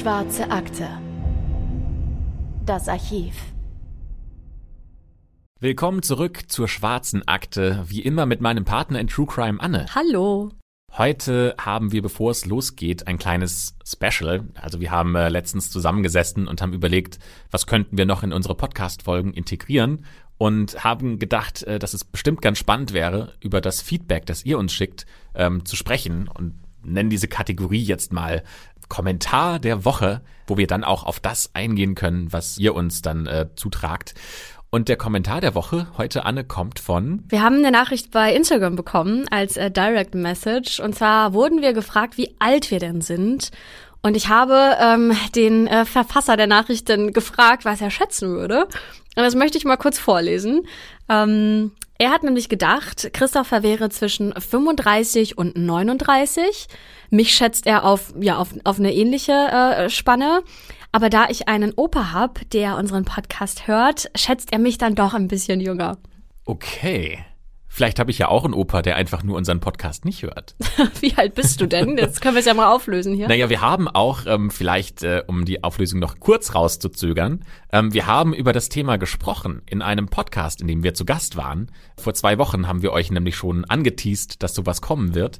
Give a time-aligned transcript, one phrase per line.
[0.00, 0.88] Schwarze Akte.
[2.64, 3.34] Das Archiv.
[5.58, 9.84] Willkommen zurück zur Schwarzen Akte, wie immer mit meinem Partner in True Crime Anne.
[9.94, 10.52] Hallo.
[10.96, 14.48] Heute haben wir, bevor es losgeht, ein kleines Special.
[14.54, 17.18] Also wir haben äh, letztens zusammengesessen und haben überlegt,
[17.50, 20.06] was könnten wir noch in unsere Podcast-Folgen integrieren
[20.38, 24.58] und haben gedacht, äh, dass es bestimmt ganz spannend wäre, über das Feedback, das ihr
[24.58, 25.04] uns schickt,
[25.34, 28.42] ähm, zu sprechen und nennen diese Kategorie jetzt mal
[28.90, 33.26] Kommentar der Woche, wo wir dann auch auf das eingehen können, was ihr uns dann
[33.26, 34.14] äh, zutragt.
[34.68, 37.24] Und der Kommentar der Woche heute, Anne, kommt von.
[37.28, 40.78] Wir haben eine Nachricht bei Instagram bekommen als äh, Direct Message.
[40.78, 43.50] Und zwar wurden wir gefragt, wie alt wir denn sind.
[44.02, 48.64] Und ich habe ähm, den äh, Verfasser der Nachricht dann gefragt, was er schätzen würde.
[49.16, 50.62] Und das möchte ich mal kurz vorlesen.
[51.10, 56.66] Ähm, er hat nämlich gedacht, Christopher wäre zwischen 35 und 39.
[57.10, 60.42] Mich schätzt er auf, ja, auf, auf eine ähnliche äh, Spanne.
[60.92, 65.12] Aber da ich einen Opa hab, der unseren Podcast hört, schätzt er mich dann doch
[65.12, 65.98] ein bisschen jünger.
[66.46, 67.18] Okay.
[67.72, 70.56] Vielleicht habe ich ja auch einen Opa, der einfach nur unseren Podcast nicht hört.
[71.00, 71.96] Wie alt bist du denn?
[71.96, 73.28] Jetzt können wir es ja mal auflösen hier.
[73.28, 78.08] Naja, wir haben auch, ähm, vielleicht äh, um die Auflösung noch kurz rauszuzögern, ähm, wir
[78.08, 81.70] haben über das Thema gesprochen in einem Podcast, in dem wir zu Gast waren.
[81.96, 85.38] Vor zwei Wochen haben wir euch nämlich schon angeteased, dass sowas kommen wird.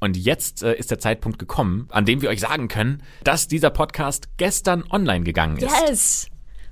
[0.00, 3.70] Und jetzt äh, ist der Zeitpunkt gekommen, an dem wir euch sagen können, dass dieser
[3.70, 5.72] Podcast gestern online gegangen ist.
[5.88, 6.29] Yes!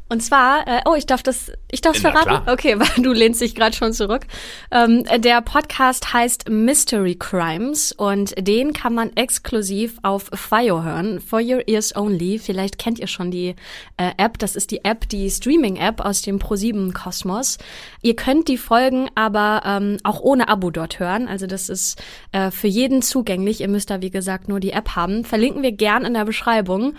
[0.08, 2.28] Und zwar, äh, oh, ich darf das, ich darf es verraten.
[2.28, 2.44] klar.
[2.46, 4.26] Okay, weil du lehnst dich gerade schon zurück.
[4.70, 11.20] Ähm, der Podcast heißt Mystery Crimes und den kann man exklusiv auf FIO hören.
[11.20, 12.38] For Your Ears Only.
[12.38, 13.54] Vielleicht kennt ihr schon die
[13.98, 14.38] äh, App.
[14.38, 17.58] Das ist die App, die Streaming-App aus dem Pro7 Kosmos.
[18.00, 21.28] Ihr könnt die Folgen aber ähm, auch ohne Abo dort hören.
[21.28, 23.60] Also das ist äh, für jeden zugänglich.
[23.60, 25.24] Ihr müsst da wie gesagt nur die App haben.
[25.24, 26.94] Verlinken wir gern in der Beschreibung.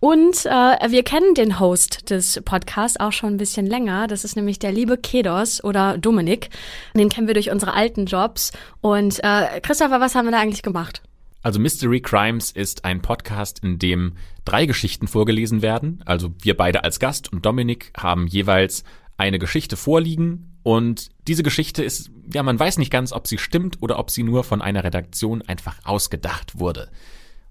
[0.00, 4.06] Und äh, wir kennen den Host des Podcasts auch schon ein bisschen länger.
[4.06, 6.50] Das ist nämlich der liebe Kedos oder Dominik.
[6.94, 8.52] Den kennen wir durch unsere alten Jobs.
[8.80, 11.02] Und äh, Christopher, was haben wir da eigentlich gemacht?
[11.42, 14.14] Also Mystery Crimes ist ein Podcast, in dem
[14.44, 16.02] drei Geschichten vorgelesen werden.
[16.04, 18.84] Also wir beide als Gast und Dominik haben jeweils
[19.16, 23.78] eine Geschichte vorliegen und diese Geschichte ist, ja, man weiß nicht ganz, ob sie stimmt
[23.80, 26.90] oder ob sie nur von einer Redaktion einfach ausgedacht wurde.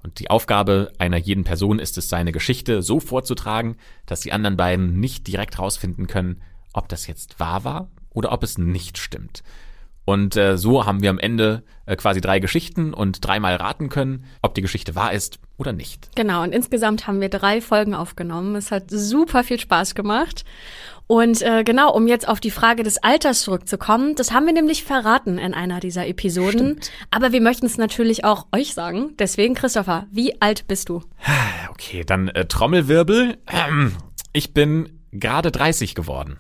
[0.04, 4.58] Und die Aufgabe einer jeden Person ist es, seine Geschichte so vorzutragen, dass die anderen
[4.58, 6.42] beiden nicht direkt rausfinden können,
[6.74, 9.44] ob das jetzt wahr war oder ob es nicht stimmt.
[10.08, 14.24] Und äh, so haben wir am Ende äh, quasi drei Geschichten und dreimal raten können,
[14.42, 16.16] ob die Geschichte wahr ist oder nicht.
[16.16, 18.56] Genau, und insgesamt haben wir drei Folgen aufgenommen.
[18.56, 20.46] Es hat super viel Spaß gemacht.
[21.08, 24.84] Und äh, genau, um jetzt auf die Frage des Alters zurückzukommen, das haben wir nämlich
[24.84, 26.52] verraten in einer dieser Episoden.
[26.60, 26.92] Stimmt.
[27.12, 29.14] Aber wir möchten es natürlich auch euch sagen.
[29.18, 31.02] Deswegen, Christopher, wie alt bist du?
[31.72, 33.38] Okay, dann äh, Trommelwirbel.
[33.48, 33.94] Ähm,
[34.34, 36.40] Ich bin gerade 30 geworden.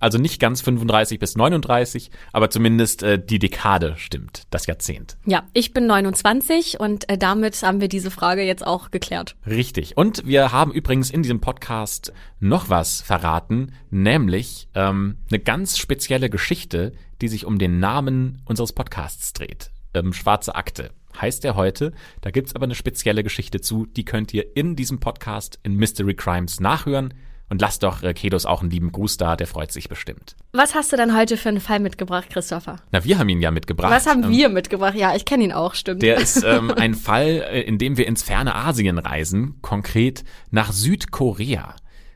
[0.00, 5.16] Also nicht ganz 35 bis 39, aber zumindest äh, die Dekade stimmt, das Jahrzehnt.
[5.26, 9.36] Ja, ich bin 29 und äh, damit haben wir diese Frage jetzt auch geklärt.
[9.46, 9.96] Richtig.
[9.96, 16.30] Und wir haben übrigens in diesem Podcast noch was verraten, nämlich ähm, eine ganz spezielle
[16.30, 19.70] Geschichte, die sich um den Namen unseres Podcasts dreht.
[19.94, 21.92] Ähm, Schwarze Akte heißt er heute.
[22.20, 26.14] Da gibt's aber eine spezielle Geschichte zu, die könnt ihr in diesem Podcast in Mystery
[26.14, 27.14] Crimes nachhören.
[27.50, 30.36] Und lasst doch äh, Kedos auch einen lieben Gruß da, der freut sich bestimmt.
[30.52, 32.76] Was hast du denn heute für einen Fall mitgebracht, Christopher?
[32.92, 33.90] Na, wir haben ihn ja mitgebracht.
[33.90, 34.94] Was haben Ähm, wir mitgebracht?
[34.94, 36.02] Ja, ich kenne ihn auch, stimmt.
[36.02, 40.72] Der ist ähm, ein Fall, äh, in dem wir ins ferne Asien reisen, konkret nach
[40.72, 41.74] Südkorea.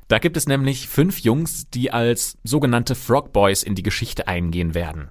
[0.09, 4.75] Da gibt es nämlich fünf Jungs, die als sogenannte Frog Boys in die Geschichte eingehen
[4.75, 5.09] werden.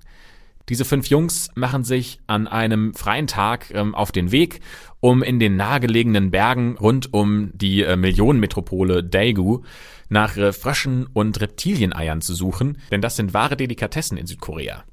[0.71, 4.61] Diese fünf Jungs machen sich an einem freien Tag ähm, auf den Weg,
[5.01, 9.63] um in den nahegelegenen Bergen rund um die äh, Millionenmetropole Daegu
[10.07, 14.85] nach äh, Fröschen und Reptilieneiern zu suchen, denn das sind wahre Delikatessen in Südkorea.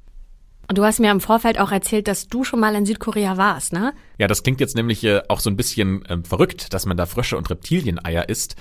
[0.66, 3.72] Und du hast mir im Vorfeld auch erzählt, dass du schon mal in Südkorea warst,
[3.72, 3.94] ne?
[4.19, 7.06] Ja, das klingt jetzt nämlich äh, auch so ein bisschen ähm, verrückt, dass man da
[7.06, 8.56] Frösche und Reptilieneier isst.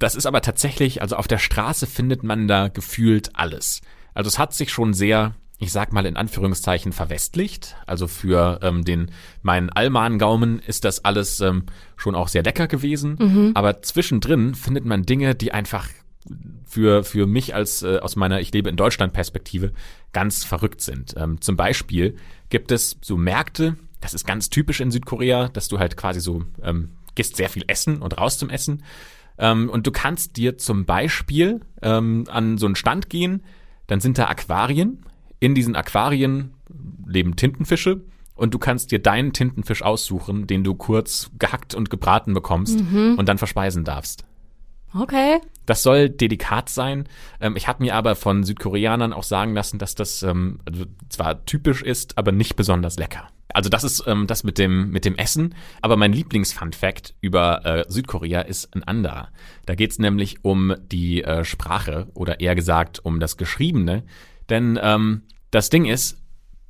[0.00, 3.82] Das ist aber tatsächlich, also auf der Straße findet man da gefühlt alles.
[4.14, 7.76] Also es hat sich schon sehr, ich sag mal in Anführungszeichen, verwestlicht.
[7.86, 9.10] Also für ähm, den
[9.42, 11.64] meinen Alman-Gaumen ist das alles ähm,
[11.96, 13.16] schon auch sehr lecker gewesen.
[13.54, 15.88] Aber zwischendrin findet man Dinge, die einfach
[16.64, 19.72] für, für mich als äh, aus meiner Ich lebe in Deutschland Perspektive
[20.12, 21.14] ganz verrückt sind.
[21.16, 22.16] Ähm, zum Beispiel
[22.48, 26.42] gibt es so Märkte, das ist ganz typisch in Südkorea, dass du halt quasi so
[26.62, 28.82] ähm, gehst sehr viel essen und raus zum Essen.
[29.38, 33.42] Ähm, und du kannst dir zum Beispiel ähm, an so einen Stand gehen,
[33.86, 35.04] dann sind da Aquarien.
[35.44, 36.54] In diesen Aquarien
[37.06, 38.00] leben Tintenfische
[38.34, 43.16] und du kannst dir deinen Tintenfisch aussuchen, den du kurz gehackt und gebraten bekommst mhm.
[43.18, 44.24] und dann verspeisen darfst.
[44.98, 45.42] Okay.
[45.66, 47.06] Das soll delikat sein.
[47.42, 51.44] Ähm, ich habe mir aber von Südkoreanern auch sagen lassen, dass das ähm, also zwar
[51.44, 53.28] typisch ist, aber nicht besonders lecker.
[53.52, 55.54] Also das ist ähm, das mit dem mit dem Essen.
[55.82, 59.28] Aber mein Lieblings-Fun-Fact über äh, Südkorea ist ein anderer.
[59.66, 64.04] Da geht's nämlich um die äh, Sprache oder eher gesagt um das Geschriebene.
[64.48, 65.22] Denn ähm,
[65.54, 66.18] das Ding ist,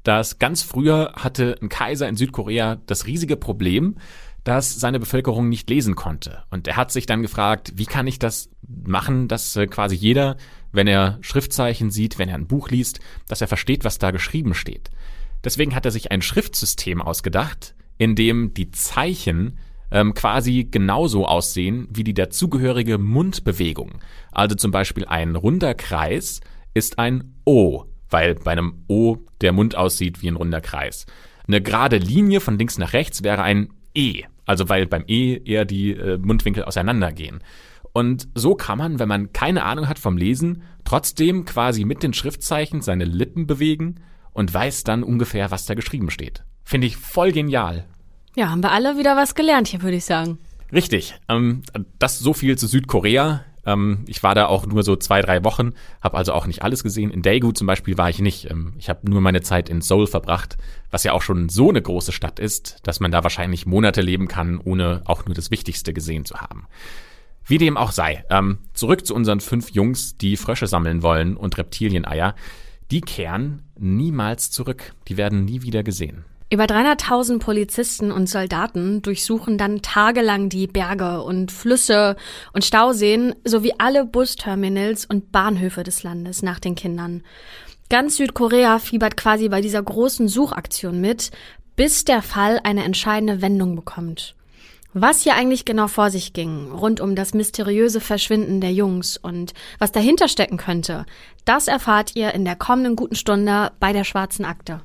[0.02, 3.96] dass ganz früher hatte ein Kaiser in Südkorea das riesige Problem,
[4.44, 6.44] dass seine Bevölkerung nicht lesen konnte.
[6.50, 10.36] Und er hat sich dann gefragt, wie kann ich das machen, dass äh, quasi jeder,
[10.70, 14.52] wenn er Schriftzeichen sieht, wenn er ein Buch liest, dass er versteht, was da geschrieben
[14.52, 14.90] steht.
[15.42, 19.58] Deswegen hat er sich ein Schriftsystem ausgedacht, in dem die Zeichen
[19.90, 23.92] ähm, quasi genauso aussehen wie die dazugehörige Mundbewegung.
[24.30, 26.40] Also zum Beispiel ein runder Kreis
[26.75, 31.05] ist ein O, weil bei einem O der Mund aussieht wie ein runder Kreis.
[31.49, 35.64] Eine gerade Linie von links nach rechts wäre ein E, also weil beim E eher
[35.64, 37.40] die äh, Mundwinkel auseinandergehen.
[37.93, 42.14] Und so kann man, wenn man keine Ahnung hat vom Lesen, trotzdem quasi mit den
[42.14, 43.96] Schriftzeichen seine Lippen bewegen
[44.32, 46.44] und weiß dann ungefähr, was da geschrieben steht.
[46.62, 47.84] Finde ich voll genial.
[48.37, 50.38] Ja, haben wir alle wieder was gelernt hier, würde ich sagen.
[50.72, 51.16] Richtig.
[51.28, 51.62] Ähm,
[51.99, 53.44] das so viel zu Südkorea.
[53.66, 56.82] Ähm, ich war da auch nur so zwei, drei Wochen, habe also auch nicht alles
[56.82, 57.11] gesehen.
[57.11, 58.50] In Daegu zum Beispiel war ich nicht.
[58.50, 60.56] Ähm, ich habe nur meine Zeit in Seoul verbracht,
[60.90, 64.28] was ja auch schon so eine große Stadt ist, dass man da wahrscheinlich Monate leben
[64.28, 66.66] kann, ohne auch nur das Wichtigste gesehen zu haben.
[67.46, 71.58] Wie dem auch sei, ähm, zurück zu unseren fünf Jungs, die Frösche sammeln wollen und
[71.58, 72.34] Reptilieneier.
[72.90, 74.94] Die kehren niemals zurück.
[75.08, 76.25] Die werden nie wieder gesehen.
[76.50, 82.17] Über 300.000 Polizisten und Soldaten durchsuchen dann tagelang die Berge und Flüsse
[82.52, 87.23] und Stauseen sowie alle Busterminals und Bahnhöfe des Landes nach den Kindern.
[87.91, 91.31] Ganz Südkorea fiebert quasi bei dieser großen Suchaktion mit,
[91.76, 94.37] bis der Fall eine entscheidende Wendung bekommt.
[94.93, 99.52] Was hier eigentlich genau vor sich ging, rund um das mysteriöse Verschwinden der Jungs und
[99.81, 101.05] was dahinter stecken könnte,
[101.44, 104.82] das erfahrt ihr in der kommenden guten Stunde bei der Schwarzen Akte.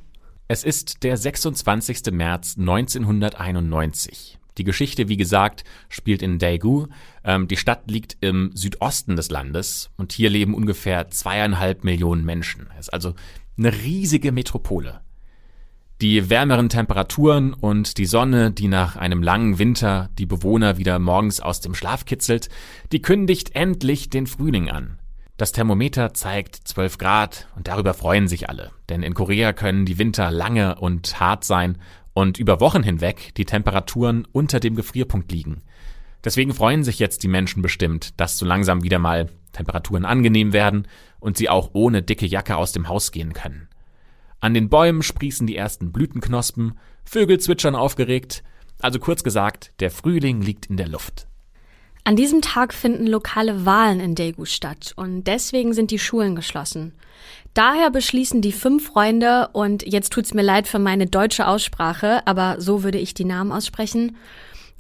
[0.52, 2.12] Es ist der 26.
[2.12, 4.40] März 1991.
[4.58, 6.88] Die Geschichte, wie gesagt, spielt in Daegu.
[7.24, 12.66] Ähm, die Stadt liegt im Südosten des Landes und hier leben ungefähr zweieinhalb Millionen Menschen.
[12.80, 13.14] Es ist also
[13.60, 15.02] eine riesige Metropole.
[16.02, 21.42] Die wärmeren Temperaturen und die Sonne, die nach einem langen Winter die Bewohner wieder morgens
[21.42, 22.50] aus dem Schlaf kitzelt,
[22.92, 24.99] die kündigt endlich den Frühling an.
[25.40, 29.98] Das Thermometer zeigt 12 Grad und darüber freuen sich alle, denn in Korea können die
[29.98, 31.78] Winter lange und hart sein
[32.14, 35.62] und über Wochen hinweg die Temperaturen unter dem Gefrierpunkt liegen.
[36.26, 40.90] Deswegen freuen sich jetzt die Menschen bestimmt, dass so langsam wieder mal Temperaturen angenehm werden
[41.22, 43.70] und sie auch ohne dicke Jacke aus dem Haus gehen können.
[44.42, 48.44] An den Bäumen sprießen die ersten Blütenknospen, Vögel zwitschern aufgeregt,
[48.80, 51.29] also kurz gesagt, der Frühling liegt in der Luft.
[52.10, 56.96] An diesem Tag finden lokale Wahlen in Daegu statt und deswegen sind die Schulen geschlossen.
[57.54, 62.60] Daher beschließen die fünf Freunde, und jetzt tut's mir leid für meine deutsche Aussprache, aber
[62.60, 64.18] so würde ich die Namen aussprechen,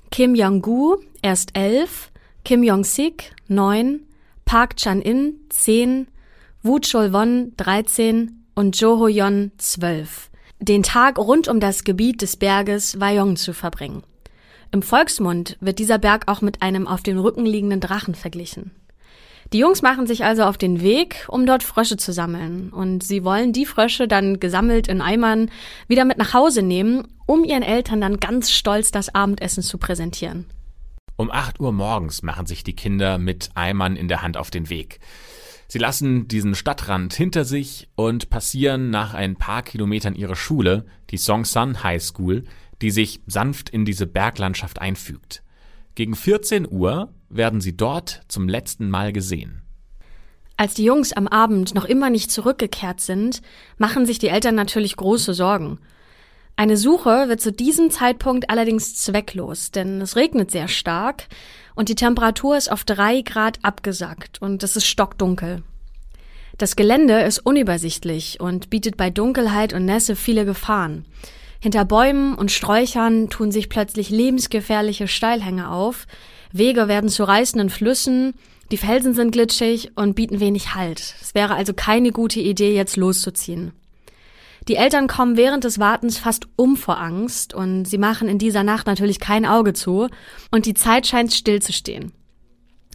[0.09, 2.09] Kim Jong-gu, erst elf,
[2.45, 3.99] Kim Jong-sik, neun,
[4.45, 6.07] Park Chan-in, zehn,
[6.63, 12.99] Woo Chol-won, dreizehn und Jo Ho-yon, zwölf, den Tag rund um das Gebiet des Berges
[12.99, 14.01] Wayong zu verbringen.
[14.71, 18.71] Im Volksmund wird dieser Berg auch mit einem auf dem Rücken liegenden Drachen verglichen.
[19.51, 22.69] Die Jungs machen sich also auf den Weg, um dort Frösche zu sammeln.
[22.69, 25.49] Und sie wollen die Frösche dann gesammelt in Eimern
[25.87, 30.45] wieder mit nach Hause nehmen, um ihren Eltern dann ganz stolz das Abendessen zu präsentieren.
[31.15, 34.69] Um 8 Uhr morgens machen sich die Kinder mit Eimern in der Hand auf den
[34.69, 34.99] Weg.
[35.67, 41.17] Sie lassen diesen Stadtrand hinter sich und passieren nach ein paar Kilometern ihre Schule, die
[41.17, 42.43] Songsan High School,
[42.81, 45.43] die sich sanft in diese Berglandschaft einfügt.
[45.95, 49.61] Gegen 14 Uhr werden sie dort zum letzten Mal gesehen.
[50.57, 53.41] Als die Jungs am Abend noch immer nicht zurückgekehrt sind,
[53.77, 55.79] machen sich die Eltern natürlich große Sorgen.
[56.57, 61.27] Eine Suche wird zu diesem Zeitpunkt allerdings zwecklos, denn es regnet sehr stark
[61.75, 65.63] und die Temperatur ist auf drei Grad abgesackt und es ist stockdunkel.
[66.57, 71.05] Das Gelände ist unübersichtlich und bietet bei Dunkelheit und Nässe viele Gefahren.
[71.61, 76.07] Hinter Bäumen und Sträuchern tun sich plötzlich lebensgefährliche Steilhänge auf,
[76.51, 78.33] Wege werden zu reißenden Flüssen,
[78.71, 81.15] die Felsen sind glitschig und bieten wenig Halt.
[81.21, 83.73] Es wäre also keine gute Idee, jetzt loszuziehen.
[84.67, 88.63] Die Eltern kommen während des Wartens fast um vor Angst und sie machen in dieser
[88.63, 90.07] Nacht natürlich kein Auge zu
[90.51, 92.13] und die Zeit scheint stillzustehen.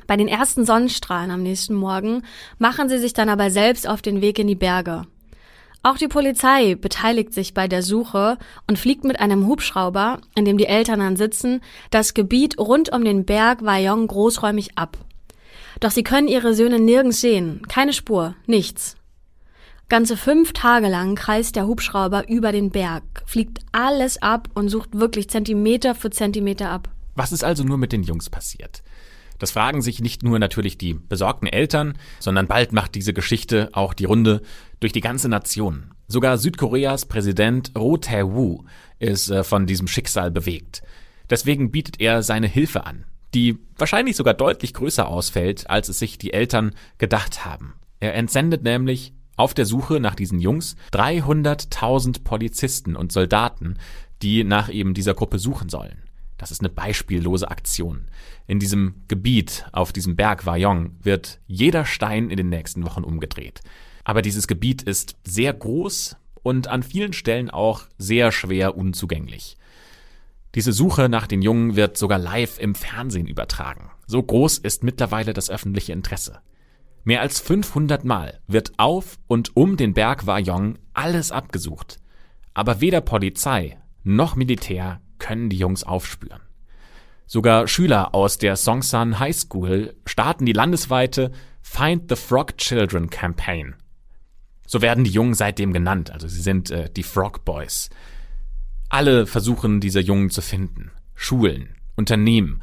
[0.06, 2.22] Bei den ersten Sonnenstrahlen am nächsten Morgen
[2.58, 5.06] machen sie sich dann aber selbst auf den Weg in die Berge.
[5.86, 10.56] Auch die Polizei beteiligt sich bei der Suche und fliegt mit einem Hubschrauber, in dem
[10.56, 11.60] die Eltern dann sitzen,
[11.90, 14.96] das Gebiet rund um den Berg Wayong großräumig ab.
[15.80, 18.96] Doch sie können ihre Söhne nirgends sehen, keine Spur, nichts.
[19.90, 24.98] Ganze fünf Tage lang kreist der Hubschrauber über den Berg, fliegt alles ab und sucht
[24.98, 26.88] wirklich Zentimeter für Zentimeter ab.
[27.14, 28.82] Was ist also nur mit den Jungs passiert?
[29.44, 33.92] Das fragen sich nicht nur natürlich die besorgten Eltern, sondern bald macht diese Geschichte auch
[33.92, 34.40] die Runde
[34.80, 35.90] durch die ganze Nation.
[36.08, 38.64] Sogar Südkoreas Präsident Roh Tae-woo
[39.00, 40.82] ist äh, von diesem Schicksal bewegt.
[41.28, 46.16] Deswegen bietet er seine Hilfe an, die wahrscheinlich sogar deutlich größer ausfällt, als es sich
[46.16, 47.74] die Eltern gedacht haben.
[48.00, 53.76] Er entsendet nämlich auf der Suche nach diesen Jungs 300.000 Polizisten und Soldaten,
[54.22, 56.03] die nach eben dieser Gruppe suchen sollen.
[56.36, 58.06] Das ist eine beispiellose Aktion.
[58.46, 63.60] In diesem Gebiet auf diesem Berg Wayong wird jeder Stein in den nächsten Wochen umgedreht.
[64.04, 69.56] Aber dieses Gebiet ist sehr groß und an vielen Stellen auch sehr schwer unzugänglich.
[70.54, 73.90] Diese Suche nach den Jungen wird sogar live im Fernsehen übertragen.
[74.06, 76.40] So groß ist mittlerweile das öffentliche Interesse.
[77.02, 81.98] Mehr als 500 Mal wird auf und um den Berg Wayong alles abgesucht.
[82.54, 86.40] Aber weder Polizei noch Militär können die Jungs aufspüren.
[87.26, 93.74] Sogar Schüler aus der Songsan High School starten die landesweite Find the Frog Children Campaign.
[94.66, 97.90] So werden die Jungen seitdem genannt, also sie sind äh, die Frog Boys.
[98.88, 100.90] Alle versuchen diese Jungen zu finden.
[101.14, 102.62] Schulen, Unternehmen,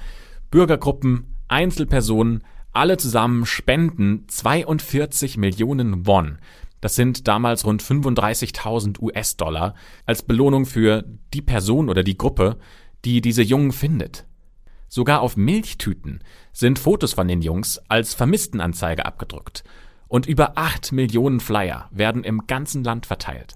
[0.49, 2.43] Bürgergruppen, Einzelpersonen,
[2.73, 6.39] alle zusammen spenden 42 Millionen Won.
[6.81, 12.57] Das sind damals rund 35.000 US-Dollar als Belohnung für die Person oder die Gruppe,
[13.05, 14.25] die diese Jungen findet.
[14.87, 16.21] Sogar auf Milchtüten
[16.51, 19.63] sind Fotos von den Jungs als Vermisstenanzeige abgedruckt.
[20.07, 23.55] Und über acht Millionen Flyer werden im ganzen Land verteilt.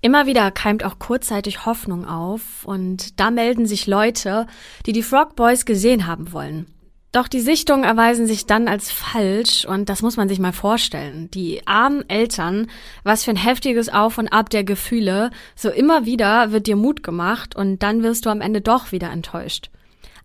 [0.00, 4.46] Immer wieder keimt auch kurzzeitig Hoffnung auf und da melden sich Leute,
[4.86, 6.66] die die Frog Boys gesehen haben wollen.
[7.14, 11.30] Doch die Sichtungen erweisen sich dann als falsch und das muss man sich mal vorstellen.
[11.30, 12.66] Die armen Eltern,
[13.04, 17.04] was für ein heftiges Auf und Ab der Gefühle, so immer wieder wird dir Mut
[17.04, 19.70] gemacht und dann wirst du am Ende doch wieder enttäuscht.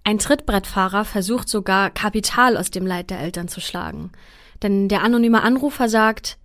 [0.04, 4.12] Ein Trittbrettfahrer versucht sogar Kapital aus dem Leid der Eltern zu schlagen.
[4.64, 6.40] Denn der anonyme Anrufer sagt,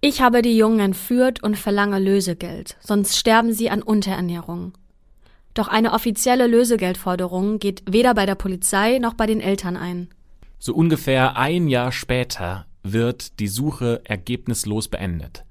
[0.00, 4.72] ich habe die Jungen entführt und verlange Lösegeld, sonst sterben sie an Unterernährung.
[5.58, 10.06] Doch eine offizielle Lösegeldforderung geht weder bei der Polizei noch bei den Eltern ein.
[10.60, 15.44] So ungefähr ein Jahr später wird die Suche ergebnislos beendet.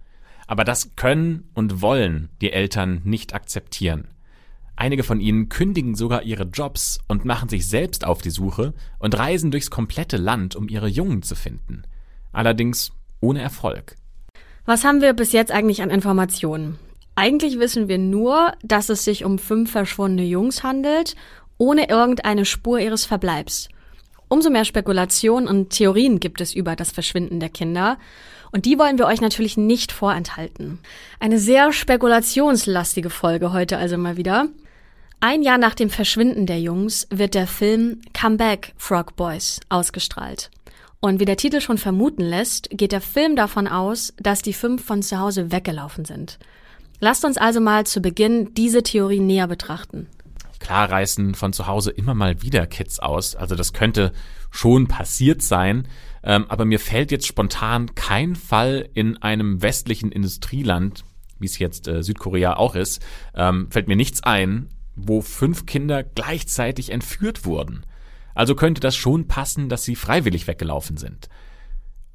[0.47, 4.07] Aber das können und wollen die Eltern nicht akzeptieren.
[4.77, 9.17] Einige von ihnen kündigen sogar ihre Jobs und machen sich selbst auf die Suche und
[9.17, 11.83] reisen durchs komplette Land, um ihre Jungen zu finden.
[12.31, 13.97] Allerdings ohne Erfolg.
[14.63, 16.79] Was haben wir bis jetzt eigentlich an Informationen?
[17.19, 21.15] Eigentlich wissen wir nur, dass es sich um fünf verschwundene Jungs handelt,
[21.57, 23.69] ohne irgendeine Spur ihres Verbleibs.
[24.27, 27.97] Umso mehr Spekulationen und Theorien gibt es über das Verschwinden der Kinder.
[28.51, 30.77] Und die wollen wir euch natürlich nicht vorenthalten.
[31.19, 34.49] Eine sehr spekulationslastige Folge heute also mal wieder.
[35.19, 40.51] Ein Jahr nach dem Verschwinden der Jungs wird der Film Come Back Frog Boys ausgestrahlt.
[40.99, 44.85] Und wie der Titel schon vermuten lässt, geht der Film davon aus, dass die fünf
[44.85, 46.37] von zu Hause weggelaufen sind.
[46.99, 50.07] Lasst uns also mal zu Beginn diese Theorie näher betrachten.
[50.59, 54.11] Klar reißen von zu Hause immer mal wieder Kids aus, also das könnte
[54.49, 55.87] schon passiert sein,
[56.23, 61.03] ähm, aber mir fällt jetzt spontan kein Fall in einem westlichen Industrieland,
[61.39, 66.03] wie es jetzt äh, Südkorea auch ist, ähm, fällt mir nichts ein, wo fünf Kinder
[66.03, 67.85] gleichzeitig entführt wurden.
[68.33, 71.29] Also könnte das schon passen, dass sie freiwillig weggelaufen sind.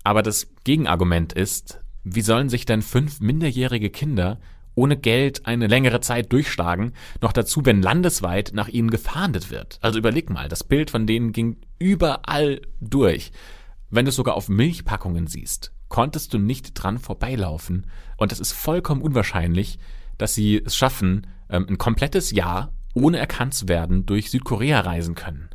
[0.02, 4.40] Aber das Gegenargument ist, wie sollen sich denn fünf minderjährige Kinder
[4.74, 9.78] ohne Geld eine längere Zeit durchschlagen, noch dazu, wenn landesweit nach ihnen gefahndet wird.
[9.80, 13.32] Also überleg mal, das Bild von denen ging überall durch.
[13.90, 17.86] Wenn du es sogar auf Milchpackungen siehst, konntest du nicht dran vorbeilaufen.
[18.16, 19.78] Und es ist vollkommen unwahrscheinlich,
[20.16, 25.14] dass sie es schaffen, ähm, ein komplettes Jahr ohne erkannt zu werden durch Südkorea reisen
[25.14, 25.50] können.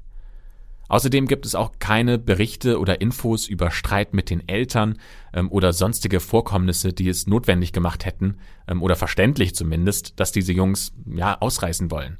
[0.88, 5.00] Außerdem gibt es auch keine Berichte oder Infos über Streit mit den Eltern
[5.34, 10.54] ähm, oder sonstige Vorkommnisse, die es notwendig gemacht hätten ähm, oder verständlich zumindest, dass diese
[10.54, 12.18] Jungs ja ausreißen wollen.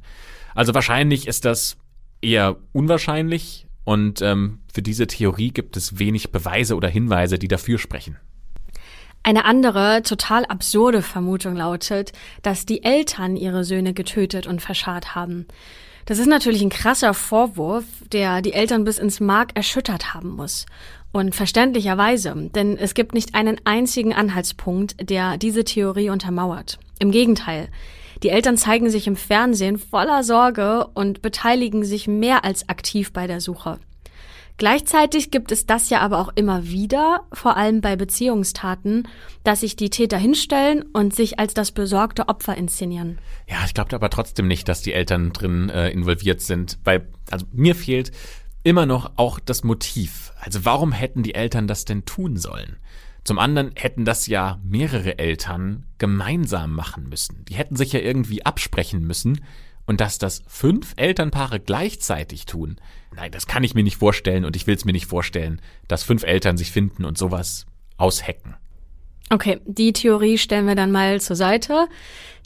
[0.54, 1.76] Also wahrscheinlich ist das
[2.20, 7.78] eher unwahrscheinlich und ähm, für diese Theorie gibt es wenig Beweise oder Hinweise, die dafür
[7.78, 8.18] sprechen.
[9.22, 15.46] Eine andere, total absurde Vermutung lautet, dass die Eltern ihre Söhne getötet und verscharrt haben.
[16.08, 20.64] Das ist natürlich ein krasser Vorwurf, der die Eltern bis ins Mark erschüttert haben muss.
[21.12, 26.78] Und verständlicherweise, denn es gibt nicht einen einzigen Anhaltspunkt, der diese Theorie untermauert.
[26.98, 27.68] Im Gegenteil,
[28.22, 33.26] die Eltern zeigen sich im Fernsehen voller Sorge und beteiligen sich mehr als aktiv bei
[33.26, 33.78] der Suche.
[34.58, 39.06] Gleichzeitig gibt es das ja aber auch immer wieder, vor allem bei Beziehungstaten,
[39.44, 43.18] dass sich die Täter hinstellen und sich als das besorgte Opfer inszenieren.
[43.48, 47.46] Ja, ich glaube aber trotzdem nicht, dass die Eltern drin äh, involviert sind, weil also
[47.52, 48.10] mir fehlt
[48.64, 50.32] immer noch auch das Motiv.
[50.40, 52.78] Also warum hätten die Eltern das denn tun sollen?
[53.22, 57.44] Zum anderen hätten das ja mehrere Eltern gemeinsam machen müssen.
[57.44, 59.44] Die hätten sich ja irgendwie absprechen müssen.
[59.88, 62.76] Und dass das fünf Elternpaare gleichzeitig tun,
[63.16, 66.02] nein, das kann ich mir nicht vorstellen und ich will es mir nicht vorstellen, dass
[66.02, 67.64] fünf Eltern sich finden und sowas
[67.96, 68.54] aushecken.
[69.30, 71.88] Okay, die Theorie stellen wir dann mal zur Seite.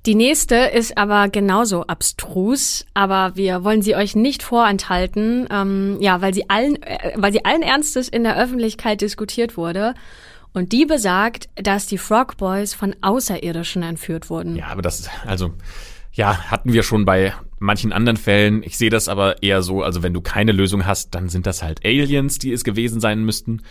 [0.06, 6.20] Die nächste ist aber genauso abstrus, aber wir wollen sie euch nicht vorenthalten, ähm, ja,
[6.20, 9.94] weil sie allen, äh, weil sie allen Ernstes in der Öffentlichkeit diskutiert wurde.
[10.52, 14.54] Und die besagt, dass die Frog Boys von Außerirdischen entführt wurden.
[14.54, 15.54] Ja, aber das, also,
[16.12, 18.62] ja, hatten wir schon bei manchen anderen Fällen.
[18.62, 21.62] Ich sehe das aber eher so, also wenn du keine Lösung hast, dann sind das
[21.62, 23.62] halt Aliens, die es gewesen sein müssten.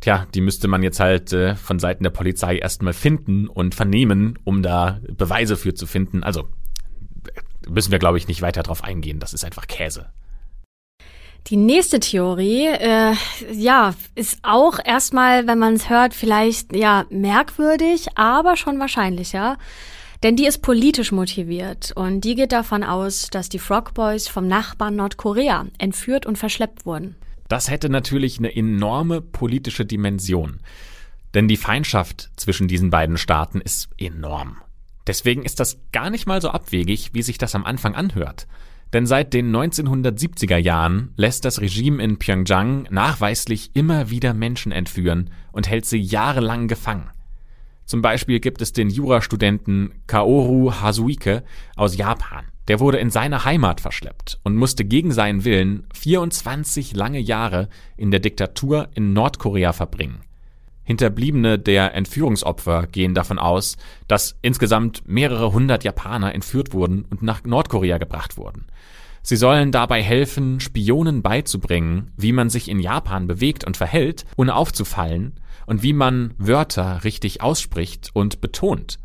[0.00, 4.38] Tja, die müsste man jetzt halt äh, von Seiten der Polizei erstmal finden und vernehmen,
[4.44, 6.24] um da Beweise für zu finden.
[6.24, 6.48] Also
[7.68, 9.20] müssen wir, glaube ich, nicht weiter drauf eingehen.
[9.20, 10.10] Das ist einfach Käse.
[11.46, 13.14] Die nächste Theorie, äh,
[13.52, 19.56] ja, ist auch erstmal, wenn man es hört, vielleicht ja merkwürdig, aber schon wahrscheinlicher.
[20.22, 24.46] Denn die ist politisch motiviert und die geht davon aus, dass die Frog Boys vom
[24.46, 27.16] Nachbarn Nordkorea entführt und verschleppt wurden.
[27.48, 30.60] Das hätte natürlich eine enorme politische Dimension.
[31.32, 34.58] Denn die Feindschaft zwischen diesen beiden Staaten ist enorm.
[35.06, 38.46] Deswegen ist das gar nicht mal so abwegig, wie sich das am Anfang anhört.
[38.92, 45.30] Denn seit den 1970er Jahren lässt das Regime in Pyeongchang nachweislich immer wieder Menschen entführen
[45.52, 47.10] und hält sie jahrelang gefangen.
[47.90, 51.42] Zum Beispiel gibt es den Jurastudenten Kaoru Hasuike
[51.74, 52.44] aus Japan.
[52.68, 58.12] Der wurde in seine Heimat verschleppt und musste gegen seinen Willen 24 lange Jahre in
[58.12, 60.20] der Diktatur in Nordkorea verbringen.
[60.84, 63.76] Hinterbliebene der Entführungsopfer gehen davon aus,
[64.06, 68.66] dass insgesamt mehrere hundert Japaner entführt wurden und nach Nordkorea gebracht wurden.
[69.22, 74.54] Sie sollen dabei helfen, Spionen beizubringen, wie man sich in Japan bewegt und verhält, ohne
[74.54, 75.39] aufzufallen,
[75.70, 78.98] und wie man Wörter richtig ausspricht und betont.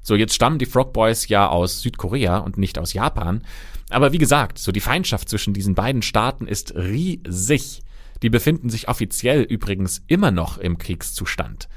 [0.00, 3.42] So, jetzt stammen die Frog Boys ja aus Südkorea und nicht aus Japan.
[3.90, 7.82] Aber wie gesagt, so die Feindschaft zwischen diesen beiden Staaten ist riesig.
[8.22, 11.68] Die befinden sich offiziell übrigens immer noch im Kriegszustand.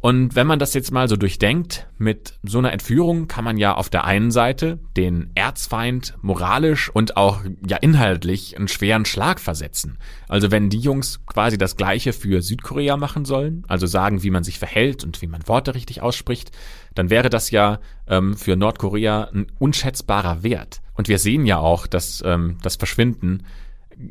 [0.00, 3.74] Und wenn man das jetzt mal so durchdenkt, mit so einer Entführung kann man ja
[3.74, 9.98] auf der einen Seite den Erzfeind moralisch und auch ja inhaltlich einen schweren Schlag versetzen.
[10.28, 14.44] Also wenn die Jungs quasi das gleiche für Südkorea machen sollen, also sagen, wie man
[14.44, 16.52] sich verhält und wie man Worte richtig ausspricht,
[16.94, 20.80] dann wäre das ja ähm, für Nordkorea ein unschätzbarer Wert.
[20.94, 23.42] Und wir sehen ja auch, dass ähm, das Verschwinden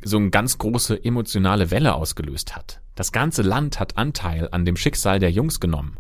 [0.04, 2.82] so eine ganz große emotionale Welle ausgelöst hat.
[2.95, 5.97] Das ganze Land hat Anteil an dem Schicksal der Jungs genommen.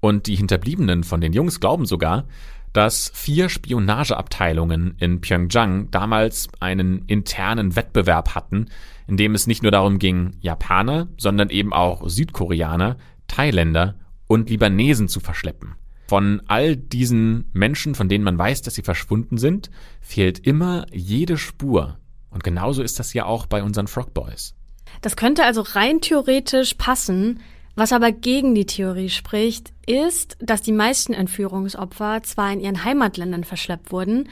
[0.00, 2.26] Und die Hinterbliebenen von den Jungs glauben sogar,
[2.72, 8.66] dass vier Spionageabteilungen in Pyeongchang damals einen internen Wettbewerb hatten,
[9.06, 15.08] in dem es nicht nur darum ging, Japaner, sondern eben auch Südkoreaner, Thailänder und Libanesen
[15.08, 15.74] zu verschleppen.
[16.06, 21.36] Von all diesen Menschen, von denen man weiß, dass sie verschwunden sind, fehlt immer jede
[21.36, 21.98] Spur
[22.30, 24.54] und genauso ist das ja auch bei unseren Frog Boys.
[25.02, 27.40] Das könnte also rein theoretisch passen.
[27.76, 33.44] Was aber gegen die Theorie spricht, ist, dass die meisten Entführungsopfer zwar in ihren Heimatländern
[33.44, 34.28] verschleppt wurden,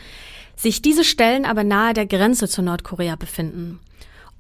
[0.57, 3.81] sich diese Stellen aber nahe der Grenze zu Nordkorea befinden.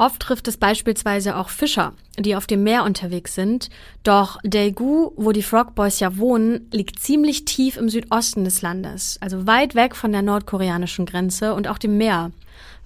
[0.00, 3.68] Oft trifft es beispielsweise auch Fischer, die auf dem Meer unterwegs sind.
[4.04, 9.18] Doch Daegu, wo die Frog Boys ja wohnen, liegt ziemlich tief im Südosten des Landes,
[9.20, 12.30] also weit weg von der nordkoreanischen Grenze und auch dem Meer.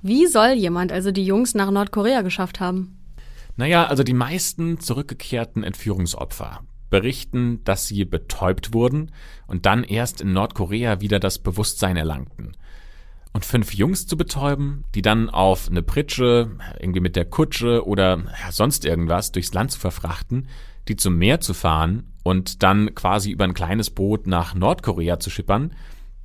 [0.03, 2.99] Wie soll jemand also die Jungs nach Nordkorea geschafft haben?
[3.57, 6.61] Naja, also die meisten zurückgekehrten Entführungsopfer
[6.91, 9.13] berichten, dass sie betäubt wurden
[9.47, 12.57] und dann erst in Nordkorea wieder das Bewusstsein erlangten.
[13.33, 18.25] Und fünf Jungs zu betäuben, die dann auf eine Pritsche, irgendwie mit der Kutsche oder
[18.51, 20.49] sonst irgendwas durchs Land zu verfrachten,
[20.89, 25.31] die zum Meer zu fahren und dann quasi über ein kleines Boot nach Nordkorea zu
[25.31, 25.73] schippern,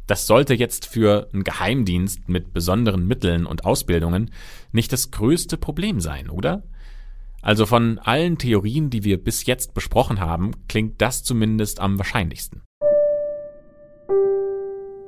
[0.08, 4.32] das sollte jetzt für einen Geheimdienst mit besonderen Mitteln und Ausbildungen
[4.72, 6.64] nicht das größte Problem sein, oder?
[7.42, 12.64] Also von allen Theorien, die wir bis jetzt besprochen haben, klingt das zumindest am wahrscheinlichsten.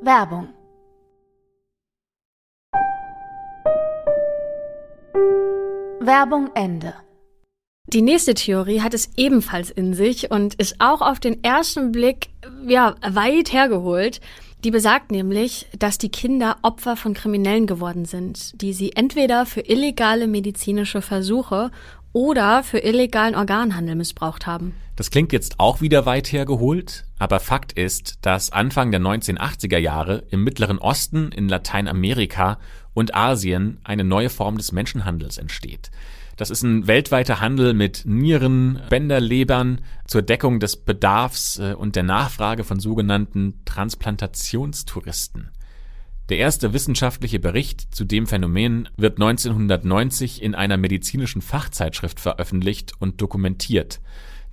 [0.02, 0.50] Werbung
[6.02, 6.94] Werbung Ende.
[7.88, 12.30] Die nächste Theorie hat es ebenfalls in sich und ist auch auf den ersten Blick
[12.66, 14.22] ja weit hergeholt.
[14.65, 19.62] Die besagt nämlich, dass die Kinder Opfer von Kriminellen geworden sind, die sie entweder für
[19.62, 21.72] illegale medizinische Versuche
[22.12, 24.76] oder für illegalen Organhandel missbraucht haben.
[24.98, 30.26] Das klingt jetzt auch wieder weit hergeholt, aber Fakt ist, dass Anfang der 1980er Jahre
[30.30, 32.60] im Mittleren Osten, in Lateinamerika
[32.93, 35.89] und Asien eine neue Form des Menschenhandels entsteht.
[36.39, 42.04] Das ist ein weltweiter Handel mit Nieren, Bänderlebern zur Deckung des Bedarfs äh, und der
[42.04, 45.49] Nachfrage von sogenannten Transplantationstouristen.
[46.30, 53.19] Der erste wissenschaftliche Bericht zu dem Phänomen wird 1990 in einer medizinischen Fachzeitschrift veröffentlicht und
[53.19, 53.99] dokumentiert.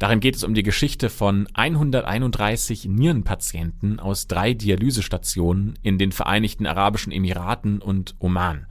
[0.00, 6.66] Darin geht es um die Geschichte von 131 Nierenpatienten aus drei Dialysestationen in den Vereinigten
[6.66, 8.66] Arabischen Emiraten und Oman.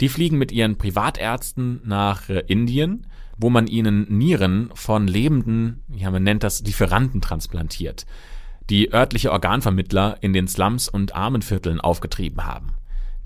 [0.00, 3.06] Die fliegen mit ihren Privatärzten nach äh, Indien,
[3.38, 8.06] wo man ihnen Nieren von lebenden, ja man nennt das Lieferanten transplantiert,
[8.70, 12.74] die örtliche Organvermittler in den Slums und Armenvierteln aufgetrieben haben.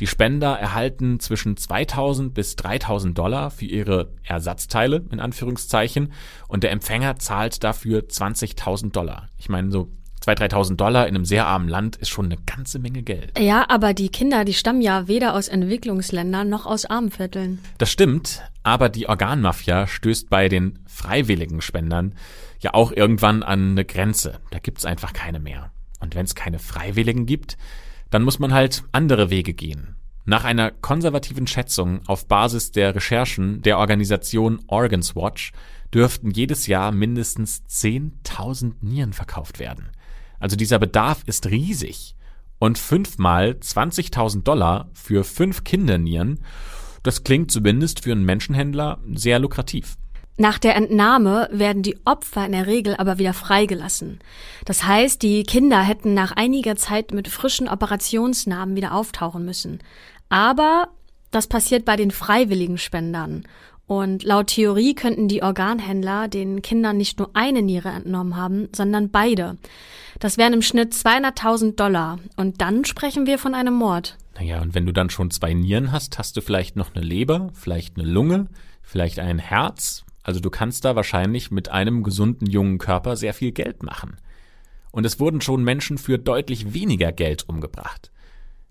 [0.00, 6.12] Die Spender erhalten zwischen 2000 bis 3000 Dollar für ihre Ersatzteile, in Anführungszeichen,
[6.48, 9.28] und der Empfänger zahlt dafür 20.000 Dollar.
[9.37, 9.90] Ich meine, so
[10.24, 13.38] 2.000, 3.000 Dollar in einem sehr armen Land ist schon eine ganze Menge Geld.
[13.38, 17.59] Ja, aber die Kinder, die stammen ja weder aus Entwicklungsländern noch aus Armenvierteln.
[17.78, 22.14] Das stimmt, aber die Organmafia stößt bei den freiwilligen Spendern
[22.61, 24.40] ja auch irgendwann an eine Grenze.
[24.50, 25.70] Da gibt's einfach keine mehr.
[26.00, 27.56] Und wenn es keine Freiwilligen gibt,
[28.11, 29.96] dann muss man halt andere Wege gehen.
[30.26, 35.52] Nach einer konservativen Schätzung auf Basis der Recherchen der Organisation Organs Watch
[35.94, 39.90] dürften jedes Jahr mindestens 10.000 Nieren verkauft werden.
[40.40, 42.16] Also dieser Bedarf ist riesig.
[42.59, 46.40] Und fünfmal 20.000 Dollar für fünf Kindernieren,
[47.03, 49.96] das klingt zumindest für einen Menschenhändler sehr lukrativ.
[50.37, 54.20] Nach der Entnahme werden die Opfer in der Regel aber wieder freigelassen.
[54.64, 59.81] Das heißt, die Kinder hätten nach einiger Zeit mit frischen Operationsnamen wieder auftauchen müssen.
[60.31, 60.88] Aber
[61.31, 63.44] das passiert bei den freiwilligen Spendern.
[63.90, 69.11] Und laut Theorie könnten die Organhändler den Kindern nicht nur eine Niere entnommen haben, sondern
[69.11, 69.57] beide.
[70.20, 72.20] Das wären im Schnitt 200.000 Dollar.
[72.37, 74.16] Und dann sprechen wir von einem Mord.
[74.38, 77.50] Naja, und wenn du dann schon zwei Nieren hast, hast du vielleicht noch eine Leber,
[77.53, 78.46] vielleicht eine Lunge,
[78.81, 80.05] vielleicht ein Herz.
[80.22, 84.18] Also du kannst da wahrscheinlich mit einem gesunden jungen Körper sehr viel Geld machen.
[84.92, 88.12] Und es wurden schon Menschen für deutlich weniger Geld umgebracht.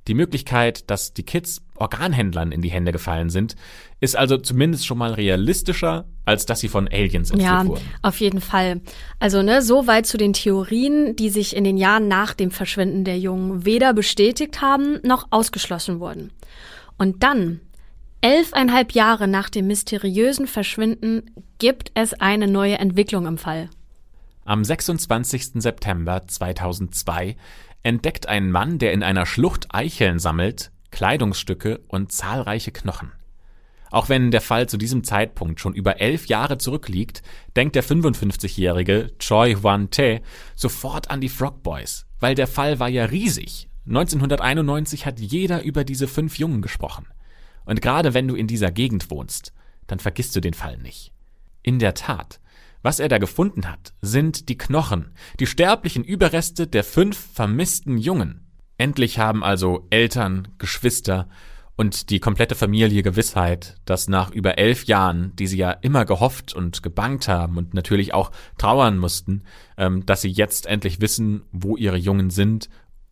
[0.08, 3.56] Die Möglichkeit, dass die Kids Organhändlern in die Hände gefallen sind,
[4.00, 7.84] ist also zumindest schon mal realistischer, als dass sie von Aliens entführt ja, wurden.
[8.02, 8.82] auf jeden Fall.
[9.20, 13.04] Also ne, so weit zu den Theorien, die sich in den Jahren nach dem Verschwinden
[13.04, 16.32] der Jungen weder bestätigt haben noch ausgeschlossen wurden.
[16.98, 17.62] Und dann,
[18.22, 23.70] elfeinhalb Jahre nach dem mysteriösen Verschwinden, gibt es eine neue Entwicklung im Fall.
[24.46, 25.62] Am 26.
[25.62, 27.36] September 2002
[27.84, 33.12] entdeckt ein Mann, der in einer Schlucht Eicheln sammelt, Kleidungsstücke und zahlreiche Knochen.
[33.92, 37.24] Auch wenn der Fall zu diesem Zeitpunkt schon über elf Jahre zurückliegt,
[37.56, 40.22] denkt der 55-jährige Choi Hwan-tae
[40.56, 43.68] sofort an die Frog Boys, weil der Fall war ja riesig.
[43.88, 47.08] 1991 hat jeder über diese fünf Jungen gesprochen.
[47.66, 49.54] Und gerade wenn du in dieser Gegend wohnst,
[49.88, 51.12] dann vergisst du den Fall nicht.
[51.64, 52.40] In der Tat,
[52.84, 58.46] was er da gefunden hat, sind die Knochen, die sterblichen Überreste der fünf vermissten Jungen.
[58.80, 61.28] Endlich haben also Eltern, Geschwister
[61.76, 66.54] und die komplette Familie Gewissheit, dass nach über elf Jahren, die sie ja immer gehofft
[66.54, 69.44] und gebangt haben und natürlich auch trauern mussten,
[69.78, 72.70] ähm, dass sie jetzt endlich wissen, wo ihre Jungen sind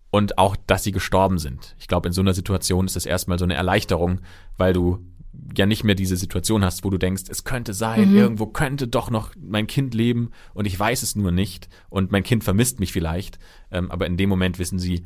[0.09, 1.75] und auch, dass sie gestorben sind.
[1.79, 4.21] Ich glaube, in so einer Situation ist es erstmal so eine Erleichterung,
[4.55, 5.05] weil du
[5.57, 8.17] ja nicht mehr diese Situation hast, wo du denkst, es könnte sein, mhm.
[8.17, 12.23] irgendwo könnte doch noch mein Kind leben und ich weiß es nur nicht und mein
[12.23, 13.37] Kind vermisst mich vielleicht.
[13.69, 15.03] Ähm, aber in dem Moment wissen sie,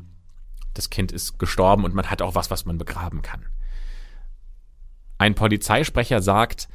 [0.74, 3.46] das Kind ist gestorben und man hat auch was, was man begraben kann.
[5.18, 6.68] Ein Polizeisprecher sagt,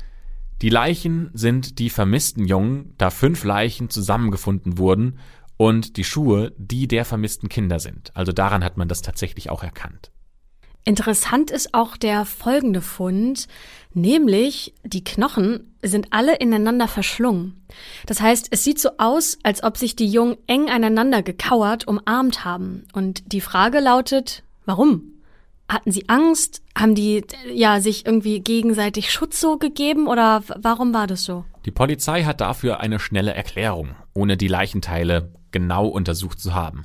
[0.63, 5.19] die Leichen sind die vermissten Jungen, da fünf Leichen zusammengefunden wurden
[5.57, 8.17] und die Schuhe die der vermissten Kinder sind.
[8.17, 10.11] Also daran hat man das tatsächlich auch erkannt.
[10.85, 13.49] Interessant ist auch der folgende Fund,
[13.97, 17.61] nämlich die Knochen sind alle ineinander verschlungen.
[18.07, 22.45] Das heißt, es sieht so aus, als ob sich die Jungen eng aneinander gekauert umarmt
[22.45, 22.85] haben.
[22.93, 25.13] Und die Frage lautet, warum?
[25.69, 26.63] Hatten sie Angst?
[26.77, 31.45] Haben die ja sich irgendwie gegenseitig Schutz so gegeben oder warum war das so?
[31.65, 36.85] Die Polizei hat dafür eine schnelle Erklärung, ohne die Leichenteile genau untersucht zu haben.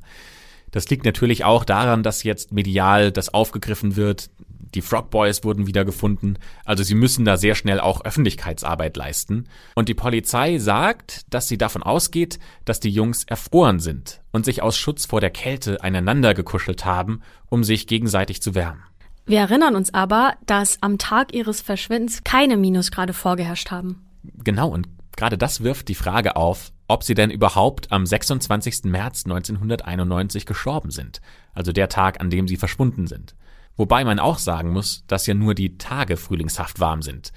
[0.71, 4.29] Das liegt natürlich auch daran, dass jetzt medial das aufgegriffen wird,
[4.73, 6.37] die Frog Boys wurden wiedergefunden.
[6.65, 9.45] Also sie müssen da sehr schnell auch Öffentlichkeitsarbeit leisten.
[9.75, 14.61] Und die Polizei sagt, dass sie davon ausgeht, dass die Jungs erfroren sind und sich
[14.61, 18.83] aus Schutz vor der Kälte einander gekuschelt haben, um sich gegenseitig zu wärmen.
[19.25, 24.05] Wir erinnern uns aber, dass am Tag ihres Verschwindens keine Minusgrade vorgeherrscht haben.
[24.23, 28.85] Genau, und gerade das wirft die Frage auf, ob sie denn überhaupt am 26.
[28.85, 31.21] März 1991 gestorben sind,
[31.53, 33.35] also der Tag, an dem sie verschwunden sind.
[33.77, 37.31] Wobei man auch sagen muss, dass ja nur die Tage frühlingshaft warm sind.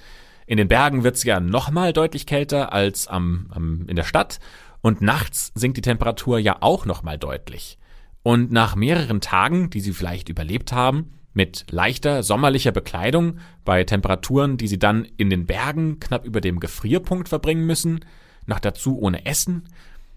[0.47, 4.39] In den Bergen wird's ja nochmal deutlich kälter als am, am, in der Stadt
[4.81, 7.79] und nachts sinkt die Temperatur ja auch nochmal deutlich.
[8.21, 14.57] Und nach mehreren Tagen, die sie vielleicht überlebt haben, mit leichter sommerlicher Bekleidung bei Temperaturen,
[14.57, 18.05] die sie dann in den Bergen knapp über dem Gefrierpunkt verbringen müssen,
[18.45, 19.67] noch dazu ohne Essen,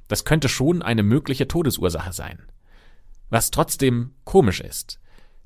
[0.07, 2.39] das könnte schon eine mögliche Todesursache sein.
[3.31, 5.01] Was trotzdem komisch ist,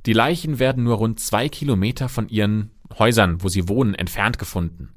[0.07, 4.91] die Leichen werden nur rund zwei Kilometer von ihren Häusern, wo sie wohnen, entfernt gefunden.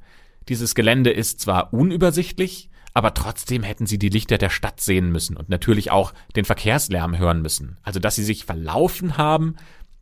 [0.50, 5.36] Dieses Gelände ist zwar unübersichtlich, aber trotzdem hätten sie die Lichter der Stadt sehen müssen
[5.36, 7.78] und natürlich auch den Verkehrslärm hören müssen.
[7.84, 9.56] Also, dass sie sich verlaufen haben,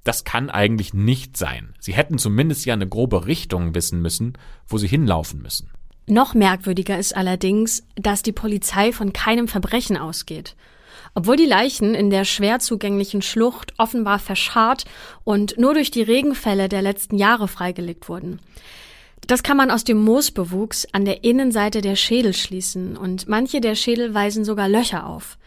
[0.03, 1.73] das kann eigentlich nicht sein.
[1.79, 4.33] Sie hätten zumindest ja eine grobe Richtung wissen müssen,
[4.67, 5.69] wo sie hinlaufen müssen.
[6.05, 10.55] Noch merkwürdiger ist allerdings, dass die Polizei von keinem Verbrechen ausgeht.
[11.15, 14.85] Obwohl die Leichen in der schwer zugänglichen Schlucht offenbar verscharrt
[15.23, 18.39] und nur durch die Regenfälle der letzten Jahre freigelegt wurden.
[19.27, 23.75] Das kann man aus dem Moosbewuchs an der Innenseite der Schädel schließen und manche der
[23.75, 25.37] Schädel weisen sogar Löcher auf.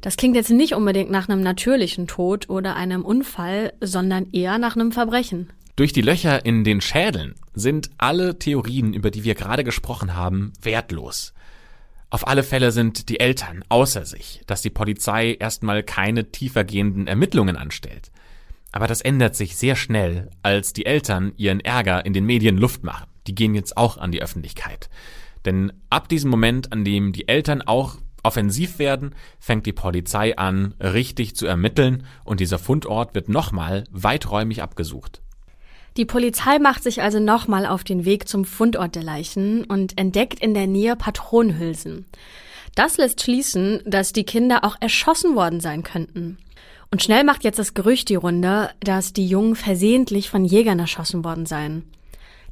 [0.00, 4.76] Das klingt jetzt nicht unbedingt nach einem natürlichen Tod oder einem Unfall, sondern eher nach
[4.76, 5.50] einem Verbrechen.
[5.76, 10.52] Durch die Löcher in den Schädeln sind alle Theorien, über die wir gerade gesprochen haben,
[10.62, 11.34] wertlos.
[12.10, 17.56] Auf alle Fälle sind die Eltern außer sich, dass die Polizei erstmal keine tiefergehenden Ermittlungen
[17.56, 18.10] anstellt.
[18.72, 22.82] Aber das ändert sich sehr schnell, als die Eltern ihren Ärger in den Medien Luft
[22.82, 23.06] machen.
[23.26, 24.88] Die gehen jetzt auch an die Öffentlichkeit.
[25.44, 30.74] Denn ab diesem Moment, an dem die Eltern auch offensiv werden, fängt die Polizei an,
[30.80, 35.22] richtig zu ermitteln und dieser Fundort wird nochmal weiträumig abgesucht.
[35.98, 40.38] Die Polizei macht sich also nochmal auf den Weg zum Fundort der Leichen und entdeckt
[40.38, 42.06] in der Nähe Patronenhülsen.
[42.76, 46.38] Das lässt schließen, dass die Kinder auch erschossen worden sein könnten.
[46.92, 51.24] Und schnell macht jetzt das Gerücht die Runde, dass die Jungen versehentlich von Jägern erschossen
[51.24, 51.90] worden seien.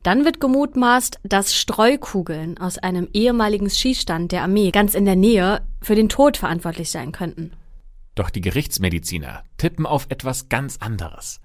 [0.03, 5.63] Dann wird gemutmaßt, dass Streukugeln aus einem ehemaligen Schießstand der Armee ganz in der Nähe
[5.81, 7.53] für den Tod verantwortlich sein könnten.
[8.17, 11.41] Doch die Gerichtsmediziner tippen auf etwas ganz anderes.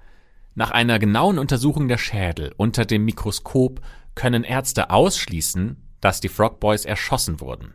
[0.54, 3.80] Nach einer genauen Untersuchung der Schädel unter dem Mikroskop
[4.16, 7.74] können Ärzte ausschließen, dass die Frog Boys erschossen wurden.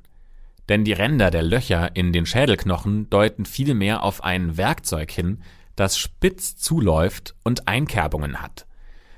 [0.68, 5.42] Denn die Ränder der Löcher in den Schädelknochen deuten vielmehr auf ein Werkzeug hin,
[5.74, 8.66] das spitz zuläuft und Einkerbungen hat.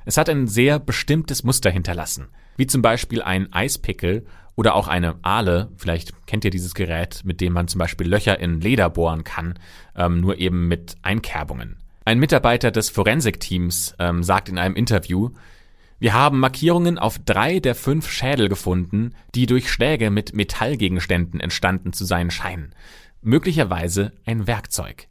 [0.05, 5.17] Es hat ein sehr bestimmtes Muster hinterlassen, wie zum Beispiel ein Eispickel oder auch eine
[5.23, 5.73] Ahle.
[5.77, 9.59] Vielleicht kennt ihr dieses Gerät, mit dem man zum Beispiel Löcher in Leder bohren kann,
[9.97, 11.77] ähm, nur eben mit Einkerbungen.
[12.09, 15.29] Ein Mitarbeiter des Forensikteams ähm, sagt in einem Interview,
[15.99, 21.93] wir haben Markierungen auf drei der fünf Schädel gefunden, die durch Schläge mit Metallgegenständen entstanden
[21.93, 22.75] zu sein scheinen.
[23.21, 25.09] Möglicherweise ein Werkzeug.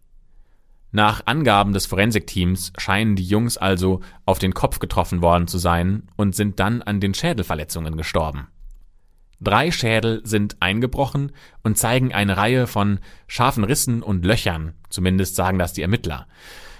[0.91, 6.09] Nach Angaben des Forensikteams scheinen die Jungs also auf den Kopf getroffen worden zu sein
[6.15, 8.47] und sind dann an den Schädelverletzungen gestorben.
[9.39, 11.31] Drei Schädel sind eingebrochen
[11.61, 16.25] und zeigen eine Reihe von scharfen Rissen und Löchern, zumindest sagen das die Ermittler.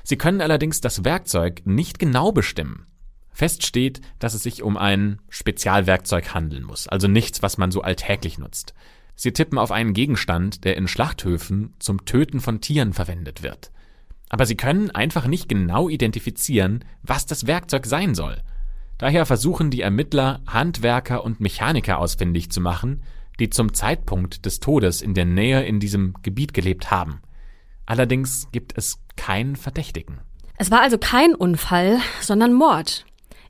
[0.08, 2.88] Sie können allerdings das Werkzeug nicht genau bestimmen.
[3.30, 7.82] Fest steht, dass es sich um ein Spezialwerkzeug handeln muss, also nichts, was man so
[7.82, 8.74] alltäglich nutzt.
[9.16, 13.74] Sie tippen auf einen Gegenstand, der in Schlachthöfen zum Töten von Tieren verwendet wird.
[14.30, 18.42] Aber sie können einfach nicht genau identifizieren, was das Werkzeug sein soll.
[18.98, 23.04] Daher versuchen die Ermittler, Handwerker und Mechaniker ausfindig zu machen,
[23.42, 27.20] die zum Zeitpunkt des Todes in der Nähe in diesem Gebiet gelebt haben.
[27.88, 30.20] Allerdings gibt es keinen Verdächtigen.
[30.58, 33.06] Es war also kein Unfall, sondern Mord.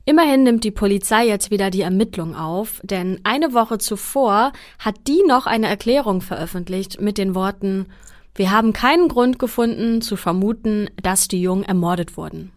[0.06, 5.22] Immerhin nimmt die Polizei jetzt wieder die Ermittlung auf, denn eine Woche zuvor hat die
[5.26, 7.88] noch eine Erklärung veröffentlicht mit den Worten
[8.38, 12.52] wir haben keinen Grund gefunden zu vermuten, dass die Jungen ermordet wurden.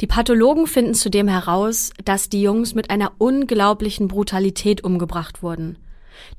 [0.00, 5.78] Die Pathologen finden zudem heraus, dass die Jungs mit einer unglaublichen Brutalität umgebracht wurden.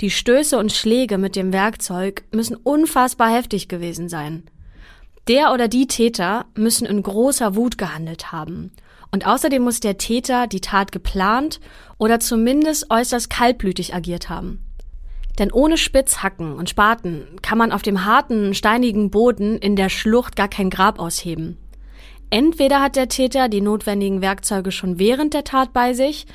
[0.01, 4.43] Die Stöße und Schläge mit dem Werkzeug müssen unfassbar heftig gewesen sein.
[5.27, 8.71] Der oder die Täter müssen in großer Wut gehandelt haben.
[9.11, 11.59] Und außerdem muss der Täter die Tat geplant
[11.97, 14.63] oder zumindest äußerst kaltblütig agiert haben.
[15.39, 20.35] Denn ohne Spitzhacken und Spaten kann man auf dem harten, steinigen Boden in der Schlucht
[20.35, 21.57] gar kein Grab ausheben.
[22.29, 26.27] entweder hat der Täter die notwendigen Werkzeuge schon während der Tat bei sich,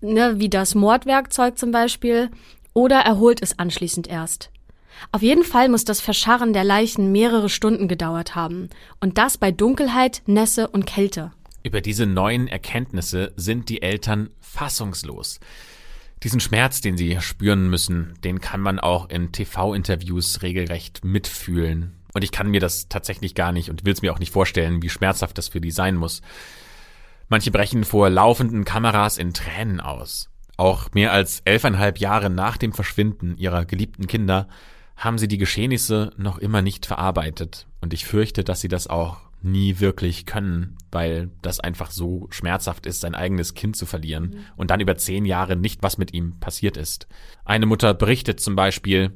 [0.00, 2.30] ne, wie das Mordwerkzeug zum Beispiel,
[2.74, 4.50] oder er holt es anschließend erst.
[5.10, 8.68] Auf jeden Fall muss das Verscharren der Leichen mehrere Stunden gedauert haben.
[9.00, 11.32] Und das bei Dunkelheit, Nässe und Kälte.
[11.64, 15.40] Über diese neuen Erkenntnisse sind die Eltern fassungslos.
[16.22, 21.94] Diesen Schmerz, den sie spüren müssen, den kann man auch in TV-Interviews regelrecht mitfühlen.
[22.14, 24.82] Und ich kann mir das tatsächlich gar nicht und will es mir auch nicht vorstellen,
[24.82, 26.20] wie schmerzhaft das für die sein muss.
[27.28, 30.28] Manche brechen vor laufenden Kameras in Tränen aus.
[30.56, 34.48] Auch mehr als elfeinhalb Jahre nach dem Verschwinden ihrer geliebten Kinder
[34.96, 37.66] haben sie die Geschehnisse noch immer nicht verarbeitet.
[37.80, 42.86] Und ich fürchte, dass sie das auch nie wirklich können, weil das einfach so schmerzhaft
[42.86, 44.38] ist, sein eigenes Kind zu verlieren mhm.
[44.56, 47.08] und dann über zehn Jahre nicht, was mit ihm passiert ist.
[47.44, 49.12] Eine Mutter berichtet zum Beispiel,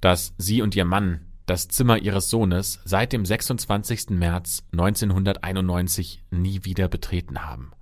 [0.00, 4.10] dass sie und ihr Mann das Zimmer ihres Sohnes seit dem 26.
[4.10, 7.72] März 1991 nie wieder betreten haben.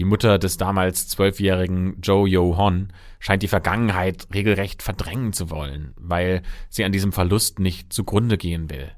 [0.00, 5.92] Die Mutter des damals zwölfjährigen Joe Yo Hon scheint die Vergangenheit regelrecht verdrängen zu wollen,
[5.98, 8.90] weil sie an diesem Verlust nicht zugrunde gehen will.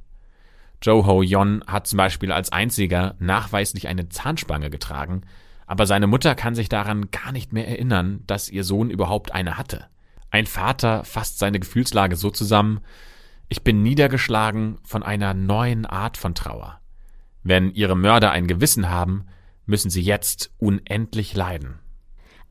[0.80, 5.22] Joe Ho Yon hat zum Beispiel als einziger nachweislich eine Zahnspange getragen,
[5.66, 9.58] aber seine Mutter kann sich daran gar nicht mehr erinnern, dass ihr Sohn überhaupt eine
[9.58, 9.86] hatte.
[10.30, 12.78] Ein Vater fasst seine Gefühlslage so zusammen,
[13.48, 16.78] ich bin niedergeschlagen von einer neuen Art von Trauer.
[17.42, 19.24] Wenn ihre Mörder ein Gewissen haben,
[19.66, 21.78] müssen sie jetzt unendlich leiden.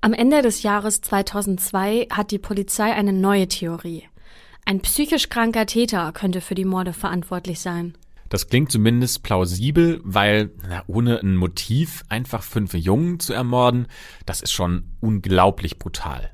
[0.01, 4.03] Am Ende des Jahres 2002 hat die Polizei eine neue Theorie.
[4.65, 7.93] Ein psychisch kranker Täter könnte für die Morde verantwortlich sein.
[8.29, 13.87] Das klingt zumindest plausibel, weil na, ohne ein Motiv einfach fünf Jungen zu ermorden,
[14.25, 16.31] das ist schon unglaublich brutal.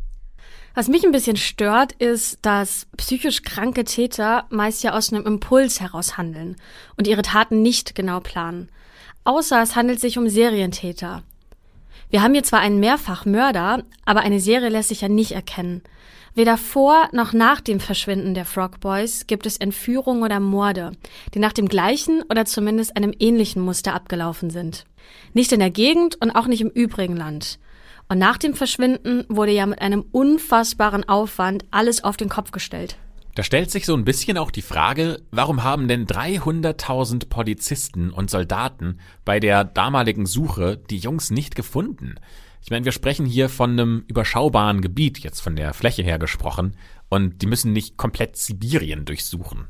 [0.76, 5.82] Was mich ein bisschen stört, ist, dass psychisch kranke Täter meist ja aus einem Impuls
[5.82, 6.56] heraus handeln
[6.98, 8.70] und ihre Taten nicht genau planen
[9.28, 11.22] außer es handelt sich um Serientäter.
[12.10, 15.82] Wir haben hier zwar einen Mehrfachmörder, aber eine Serie lässt sich ja nicht erkennen.
[16.34, 20.92] Weder vor noch nach dem Verschwinden der Frog Boys gibt es Entführungen oder Morde,
[21.34, 24.86] die nach dem gleichen oder zumindest einem ähnlichen Muster abgelaufen sind.
[25.34, 27.60] Nicht in der Gegend und auch nicht im übrigen Land.
[28.08, 32.98] Und nach dem Verschwinden wurde ja mit einem unfassbaren Aufwand alles auf den Kopf gestellt.
[33.38, 38.32] Da stellt sich so ein bisschen auch die Frage, warum haben denn 300.000 Polizisten und
[38.32, 42.16] Soldaten bei der damaligen Suche die Jungs nicht gefunden?
[42.64, 46.78] Ich meine, wir sprechen hier von einem überschaubaren Gebiet, jetzt von der Fläche her gesprochen,
[47.10, 49.68] und die müssen nicht komplett Sibirien durchsuchen.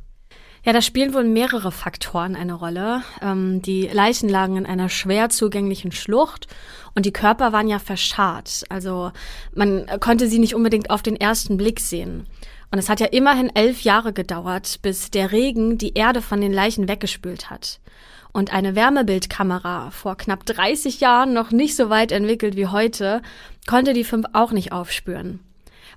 [0.63, 3.03] Ja, da spielen wohl mehrere Faktoren eine Rolle.
[3.21, 6.47] Ähm, die Leichen lagen in einer schwer zugänglichen Schlucht
[6.95, 8.63] und die Körper waren ja verscharrt.
[8.69, 9.11] Also
[9.53, 12.27] man konnte sie nicht unbedingt auf den ersten Blick sehen.
[12.71, 16.51] Und es hat ja immerhin elf Jahre gedauert, bis der Regen die Erde von den
[16.51, 17.79] Leichen weggespült hat.
[18.33, 23.21] Und eine Wärmebildkamera, vor knapp 30 Jahren noch nicht so weit entwickelt wie heute,
[23.67, 25.39] konnte die fünf auch nicht aufspüren.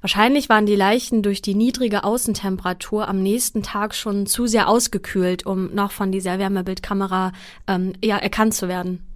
[0.00, 5.44] Wahrscheinlich waren die Leichen durch die niedrige Außentemperatur am nächsten Tag schon zu sehr ausgekühlt,
[5.44, 7.32] um noch von dieser Wärmebildkamera
[7.66, 9.06] ähm, ja, erkannt zu werden.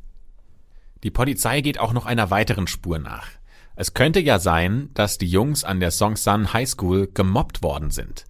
[1.03, 3.29] Die Polizei geht auch noch einer weiteren Spur nach.
[3.77, 8.25] Es könnte ja sein, dass die Jungs an der Songsan High School gemobbt worden sind.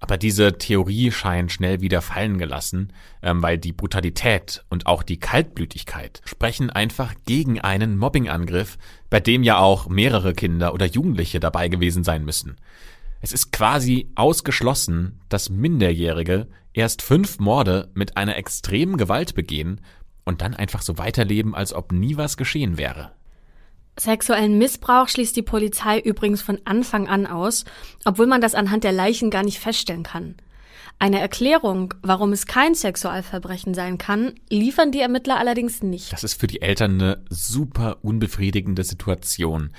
[0.00, 5.20] Aber diese Theorie scheint schnell wieder fallen gelassen, ähm, weil die Brutalität und auch die
[5.20, 8.78] Kaltblütigkeit sprechen einfach gegen einen Mobbingangriff,
[9.10, 12.56] bei dem ja auch mehrere Kinder oder Jugendliche dabei gewesen sein müssen.
[13.20, 19.80] Es ist quasi ausgeschlossen, dass Minderjährige erst fünf Morde mit einer extremen Gewalt begehen
[20.24, 23.12] und dann einfach so weiterleben, als ob nie was geschehen wäre.
[23.98, 27.64] Sexuellen Missbrauch schließt die Polizei übrigens von Anfang an aus,
[28.04, 30.36] obwohl man das anhand der Leichen gar nicht feststellen kann.
[30.98, 36.12] Eine Erklärung, warum es kein Sexualverbrechen sein kann, liefern die Ermittler allerdings nicht.
[36.12, 39.72] Das ist für die Eltern eine super unbefriedigende Situation.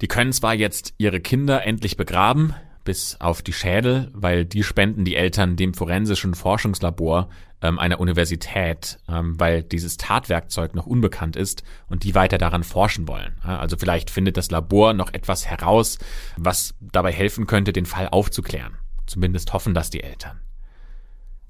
[0.00, 2.54] Die können zwar jetzt ihre Kinder endlich begraben,
[2.86, 7.28] bis auf die Schädel, weil die spenden die Eltern dem forensischen Forschungslabor
[7.60, 13.06] ähm, einer Universität, ähm, weil dieses Tatwerkzeug noch unbekannt ist und die weiter daran forschen
[13.08, 13.38] wollen.
[13.42, 15.98] Also vielleicht findet das Labor noch etwas heraus,
[16.38, 18.78] was dabei helfen könnte, den Fall aufzuklären.
[19.06, 20.40] Zumindest hoffen das die Eltern.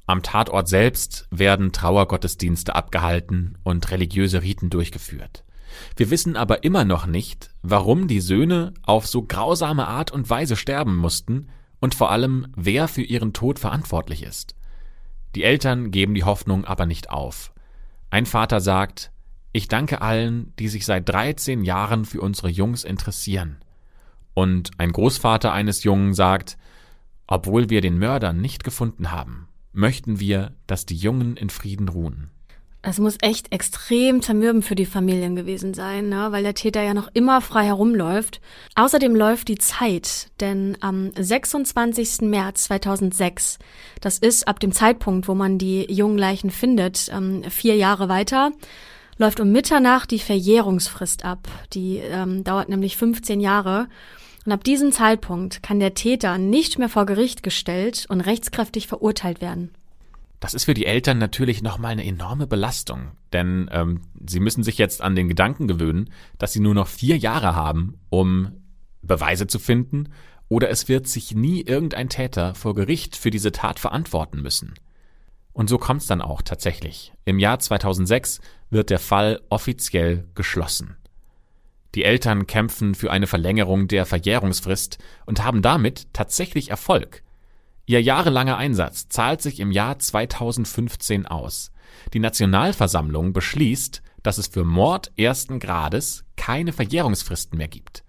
[0.06, 5.44] Am Tatort selbst werden Trauergottesdienste abgehalten und religiöse Riten durchgeführt.
[5.96, 10.56] Wir wissen aber immer noch nicht, warum die Söhne auf so grausame Art und Weise
[10.56, 11.48] sterben mussten
[11.80, 14.54] und vor allem, wer für ihren Tod verantwortlich ist.
[15.34, 17.52] Die Eltern geben die Hoffnung aber nicht auf.
[18.10, 19.10] Ein Vater sagt,
[19.52, 23.58] ich danke allen, die sich seit 13 Jahren für unsere Jungs interessieren.
[24.34, 26.58] Und ein Großvater eines Jungen sagt,
[27.26, 32.30] obwohl wir den Mörder nicht gefunden haben, möchten wir, dass die Jungen in Frieden ruhen.
[32.88, 36.28] Es muss echt extrem zermürbend für die Familien gewesen sein, ne?
[36.30, 38.40] weil der Täter ja noch immer frei herumläuft.
[38.76, 42.20] Außerdem läuft die Zeit, denn am 26.
[42.20, 43.58] März 2006,
[44.00, 48.52] das ist ab dem Zeitpunkt, wo man die jungen Leichen findet, ähm, vier Jahre weiter,
[49.18, 51.48] läuft um Mitternacht die Verjährungsfrist ab.
[51.72, 53.88] Die ähm, dauert nämlich 15 Jahre.
[54.44, 59.40] Und ab diesem Zeitpunkt kann der Täter nicht mehr vor Gericht gestellt und rechtskräftig verurteilt
[59.40, 59.72] werden.
[60.46, 64.78] Das ist für die Eltern natürlich nochmal eine enorme Belastung, denn ähm, sie müssen sich
[64.78, 68.52] jetzt an den Gedanken gewöhnen, dass sie nur noch vier Jahre haben, um
[69.02, 70.10] Beweise zu finden,
[70.48, 74.74] oder es wird sich nie irgendein Täter vor Gericht für diese Tat verantworten müssen.
[75.52, 77.12] Und so kommt es dann auch tatsächlich.
[77.24, 78.40] Im Jahr 2006
[78.70, 80.94] wird der Fall offiziell geschlossen.
[81.96, 87.24] Die Eltern kämpfen für eine Verlängerung der Verjährungsfrist und haben damit tatsächlich Erfolg.
[87.86, 91.70] Ihr jahrelanger Einsatz zahlt sich im Jahr 2015 aus.
[92.12, 98.02] Die Nationalversammlung beschließt, dass es für Mord ersten Grades keine Verjährungsfristen mehr gibt.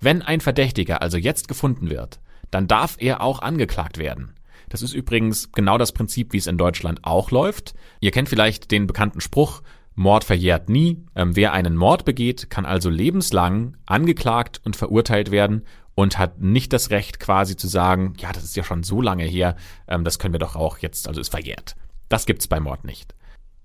[0.00, 2.18] Wenn ein Verdächtiger also jetzt gefunden wird,
[2.50, 4.34] dann darf er auch angeklagt werden.
[4.68, 7.74] Das ist übrigens genau das Prinzip, wie es in Deutschland auch läuft.
[8.00, 9.62] Ihr kennt vielleicht den bekannten Spruch,
[9.94, 11.04] Mord verjährt nie.
[11.14, 15.64] Ähm, wer einen Mord begeht, kann also lebenslang angeklagt und verurteilt werden
[15.94, 19.24] und hat nicht das Recht quasi zu sagen, ja, das ist ja schon so lange
[19.24, 19.56] her,
[19.88, 21.76] ähm, das können wir doch auch jetzt, also ist verjährt.
[22.08, 23.14] Das gibt's bei Mord nicht.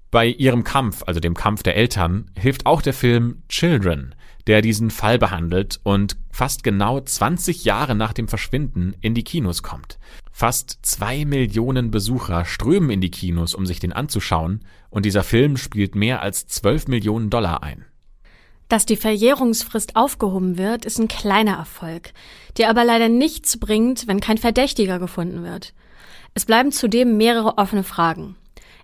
[0.10, 4.16] Bei ihrem Kampf, also dem Kampf der Eltern, hilft auch der Film Children,
[4.48, 9.64] der diesen Fall behandelt und fast genau 20 Jahre nach dem Verschwinden in die Kinos
[9.64, 10.00] kommt.
[10.32, 15.58] Fast zwei Millionen Besucher strömen in die Kinos, um sich den anzuschauen, und dieser Film
[15.58, 17.86] spielt mehr als 12 Millionen Dollar ein.
[18.70, 22.11] Dass die Verjährungsfrist aufgehoben wird, ist ein kleiner Erfolg,
[22.57, 25.74] der aber leider nichts bringt, wenn kein Verdächtiger gefunden wird.
[26.34, 28.36] Es bleiben zudem mehrere offene Fragen.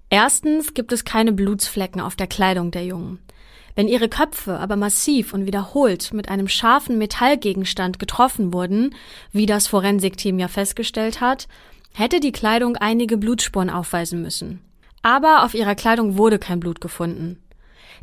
[0.09, 3.19] Erstens gibt es keine Blutsflecken auf der Kleidung der Jungen.
[3.75, 8.95] Wenn ihre Köpfe aber massiv und wiederholt mit einem scharfen Metallgegenstand getroffen wurden,
[9.31, 11.47] wie das Forensikteam ja festgestellt hat,
[11.93, 14.61] hätte die Kleidung einige Blutspuren aufweisen müssen.
[15.01, 17.39] Aber auf ihrer Kleidung wurde kein Blut gefunden.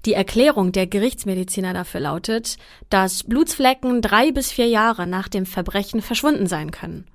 [0.06, 2.56] Die Erklärung der Gerichtsmediziner dafür lautet,
[2.88, 7.06] dass Blutsflecken drei bis vier Jahre nach dem Verbrechen verschwunden sein können.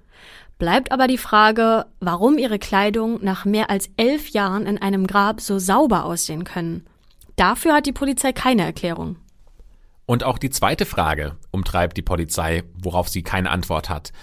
[0.57, 5.41] Bleibt aber die Frage, warum ihre Kleidung nach mehr als elf Jahren in einem Grab
[5.41, 6.85] so sauber aussehen können.
[7.35, 9.17] Dafür hat die Polizei keine Erklärung.
[10.05, 14.13] Und auch die zweite Frage umtreibt die Polizei, worauf sie keine Antwort hat.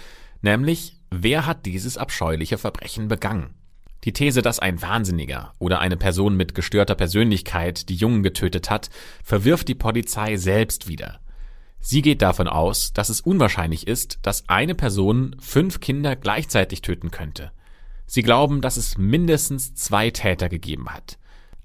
[0.41, 3.53] Nämlich, wer hat dieses abscheuliche Verbrechen begangen?
[4.03, 8.89] Die These, dass ein Wahnsinniger oder eine Person mit gestörter Persönlichkeit die Jungen getötet hat,
[9.23, 11.19] verwirft die Polizei selbst wieder.
[11.79, 17.11] Sie geht davon aus, dass es unwahrscheinlich ist, dass eine Person fünf Kinder gleichzeitig töten
[17.11, 17.51] könnte.
[18.05, 21.17] Sie glauben, dass es mindestens zwei Täter gegeben hat.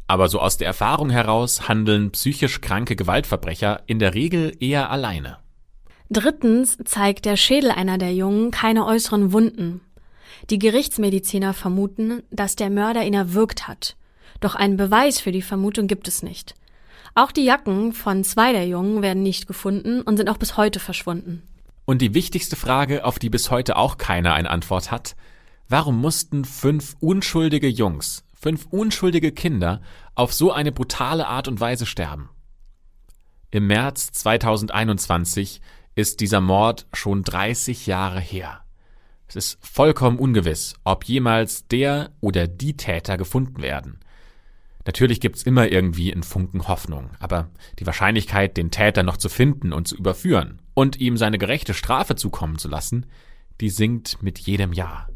[0.07, 5.39] Aber so aus der Erfahrung heraus handeln psychisch kranke Gewaltverbrecher in der Regel eher alleine.
[6.11, 9.83] Drittens zeigt der Schädel einer der Jungen keine äußeren Wunden,
[10.51, 13.97] die Gerichtsmediziner vermuten, dass der Mörder ihn erwürgt hat.
[14.41, 16.55] Doch einen Beweis für die Vermutung gibt es nicht.
[17.15, 20.79] Auch die Jacken von zwei der Jungen werden nicht gefunden und sind auch bis heute
[20.79, 21.43] verschwunden.
[21.85, 25.17] Und die wichtigste Frage, auf die bis heute auch keiner eine Antwort hat,
[25.69, 29.81] warum mussten fünf unschuldige Jungs, fünf unschuldige Kinder
[30.15, 32.29] auf so eine brutale Art und Weise sterben?
[33.51, 35.63] Im März 2021
[35.95, 38.61] ist dieser Mord schon 30 Jahre her.
[39.29, 43.99] Es ist vollkommen ungewiss, ob jemals der oder die Täter gefunden werden.
[44.87, 49.75] Natürlich gibt's immer irgendwie einen Funken Hoffnung, aber die Wahrscheinlichkeit, den Täter noch zu finden
[49.75, 53.05] und zu überführen und ihm seine gerechte Strafe zukommen zu lassen,
[53.61, 55.11] die sinkt mit jedem Jahr.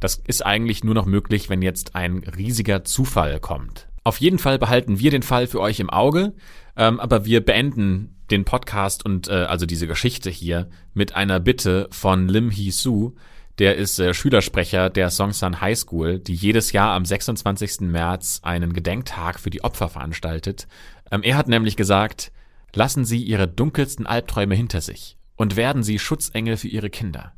[0.00, 3.86] Das ist eigentlich nur noch möglich, wenn jetzt ein riesiger Zufall kommt.
[4.02, 6.34] Auf jeden Fall behalten wir den Fall für euch im Auge,
[6.76, 11.86] ähm, aber wir beenden den Podcast und äh, also diese Geschichte hier mit einer Bitte
[11.92, 13.12] von Lim Hee Soo,
[13.58, 17.82] der ist äh, Schülersprecher der Songsan High School, die jedes Jahr am 26.
[17.82, 20.66] März einen Gedenktag für die Opfer veranstaltet.
[21.10, 22.32] Ähm, er hat nämlich gesagt,
[22.74, 27.32] lassen Sie Ihre dunkelsten Albträume hinter sich und werden Sie Schutzengel für Ihre Kinder.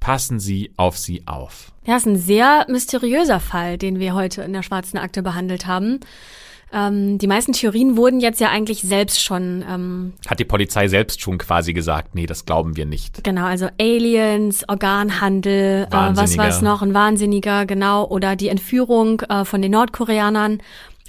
[0.00, 1.72] Passen Sie auf sie auf.
[1.86, 6.00] Ja, ist ein sehr mysteriöser Fall, den wir heute in der Schwarzen Akte behandelt haben.
[6.72, 9.64] Ähm, die meisten Theorien wurden jetzt ja eigentlich selbst schon.
[9.68, 13.22] Ähm, Hat die Polizei selbst schon quasi gesagt, nee, das glauben wir nicht.
[13.22, 19.20] Genau, also Aliens, Organhandel, äh, was war es noch, ein Wahnsinniger, genau, oder die Entführung
[19.22, 20.62] äh, von den Nordkoreanern.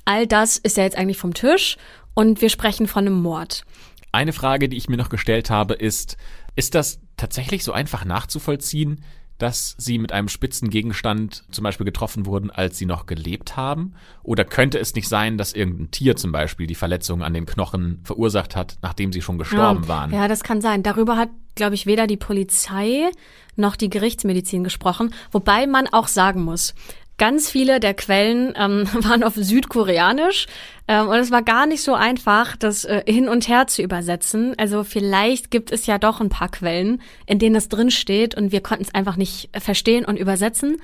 [0.05, 1.77] All das ist ja jetzt eigentlich vom Tisch
[2.13, 3.63] und wir sprechen von einem Mord.
[4.11, 6.17] Eine Frage, die ich mir noch gestellt habe, ist,
[6.55, 9.03] ist das tatsächlich so einfach nachzuvollziehen,
[9.37, 13.93] dass sie mit einem spitzen Gegenstand zum Beispiel getroffen wurden, als sie noch gelebt haben?
[14.21, 17.99] Oder könnte es nicht sein, dass irgendein Tier zum Beispiel die Verletzungen an den Knochen
[18.03, 20.13] verursacht hat, nachdem sie schon gestorben ja, waren?
[20.13, 20.83] Ja, das kann sein.
[20.83, 23.09] Darüber hat, glaube ich, weder die Polizei
[23.55, 25.13] noch die Gerichtsmedizin gesprochen.
[25.31, 26.73] Wobei man auch sagen muss,
[27.17, 30.47] Ganz viele der Quellen ähm, waren auf Südkoreanisch
[30.87, 34.55] ähm, und es war gar nicht so einfach, das äh, hin und her zu übersetzen.
[34.57, 38.51] Also vielleicht gibt es ja doch ein paar Quellen, in denen es drin steht und
[38.51, 40.77] wir konnten es einfach nicht verstehen und übersetzen.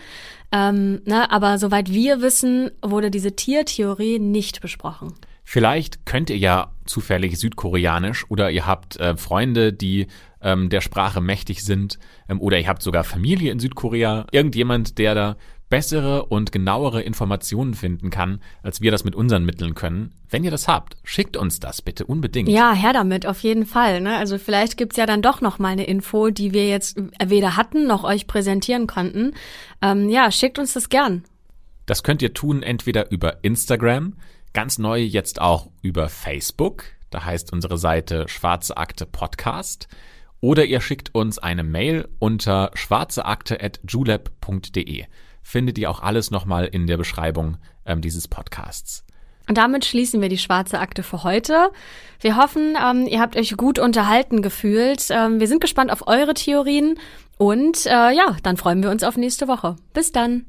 [0.52, 5.14] Ähm, ne, aber soweit wir wissen, wurde diese Tiertheorie nicht besprochen.
[5.44, 10.06] Vielleicht könnt ihr ja zufällig Südkoreanisch oder ihr habt äh, Freunde, die
[10.42, 11.98] ähm, der Sprache mächtig sind
[12.30, 14.28] ähm, oder ihr habt sogar Familie in Südkorea.
[14.32, 15.38] Irgendjemand, der da
[15.70, 20.14] bessere und genauere Informationen finden kann, als wir das mit unseren Mitteln können.
[20.30, 22.50] Wenn ihr das habt, schickt uns das bitte unbedingt.
[22.50, 24.02] Ja, her damit, auf jeden Fall.
[24.02, 24.18] Ne?
[24.18, 27.88] Also vielleicht gibt's ja dann doch noch mal eine Info, die wir jetzt weder hatten
[27.88, 29.34] noch euch präsentieren konnten.
[29.82, 31.24] Ähm, ja, schickt uns das gern.
[31.86, 34.16] Das könnt ihr tun entweder über Instagram,
[34.54, 36.84] ganz neu jetzt auch über Facebook.
[37.10, 39.88] Da heißt unsere Seite Schwarze Akte Podcast.
[40.42, 45.06] Oder ihr schickt uns eine Mail unter schwarzeakte.julep.de
[45.42, 49.04] findet ihr auch alles nochmal in der Beschreibung ähm, dieses Podcasts.
[49.48, 51.72] Und damit schließen wir die schwarze Akte für heute.
[52.22, 55.08] Wir hoffen, ähm, ihr habt euch gut unterhalten gefühlt.
[55.10, 57.00] Ähm, wir sind gespannt auf eure Theorien
[57.38, 59.76] und äh, ja, dann freuen wir uns auf nächste Woche.
[59.94, 60.46] Bis dann.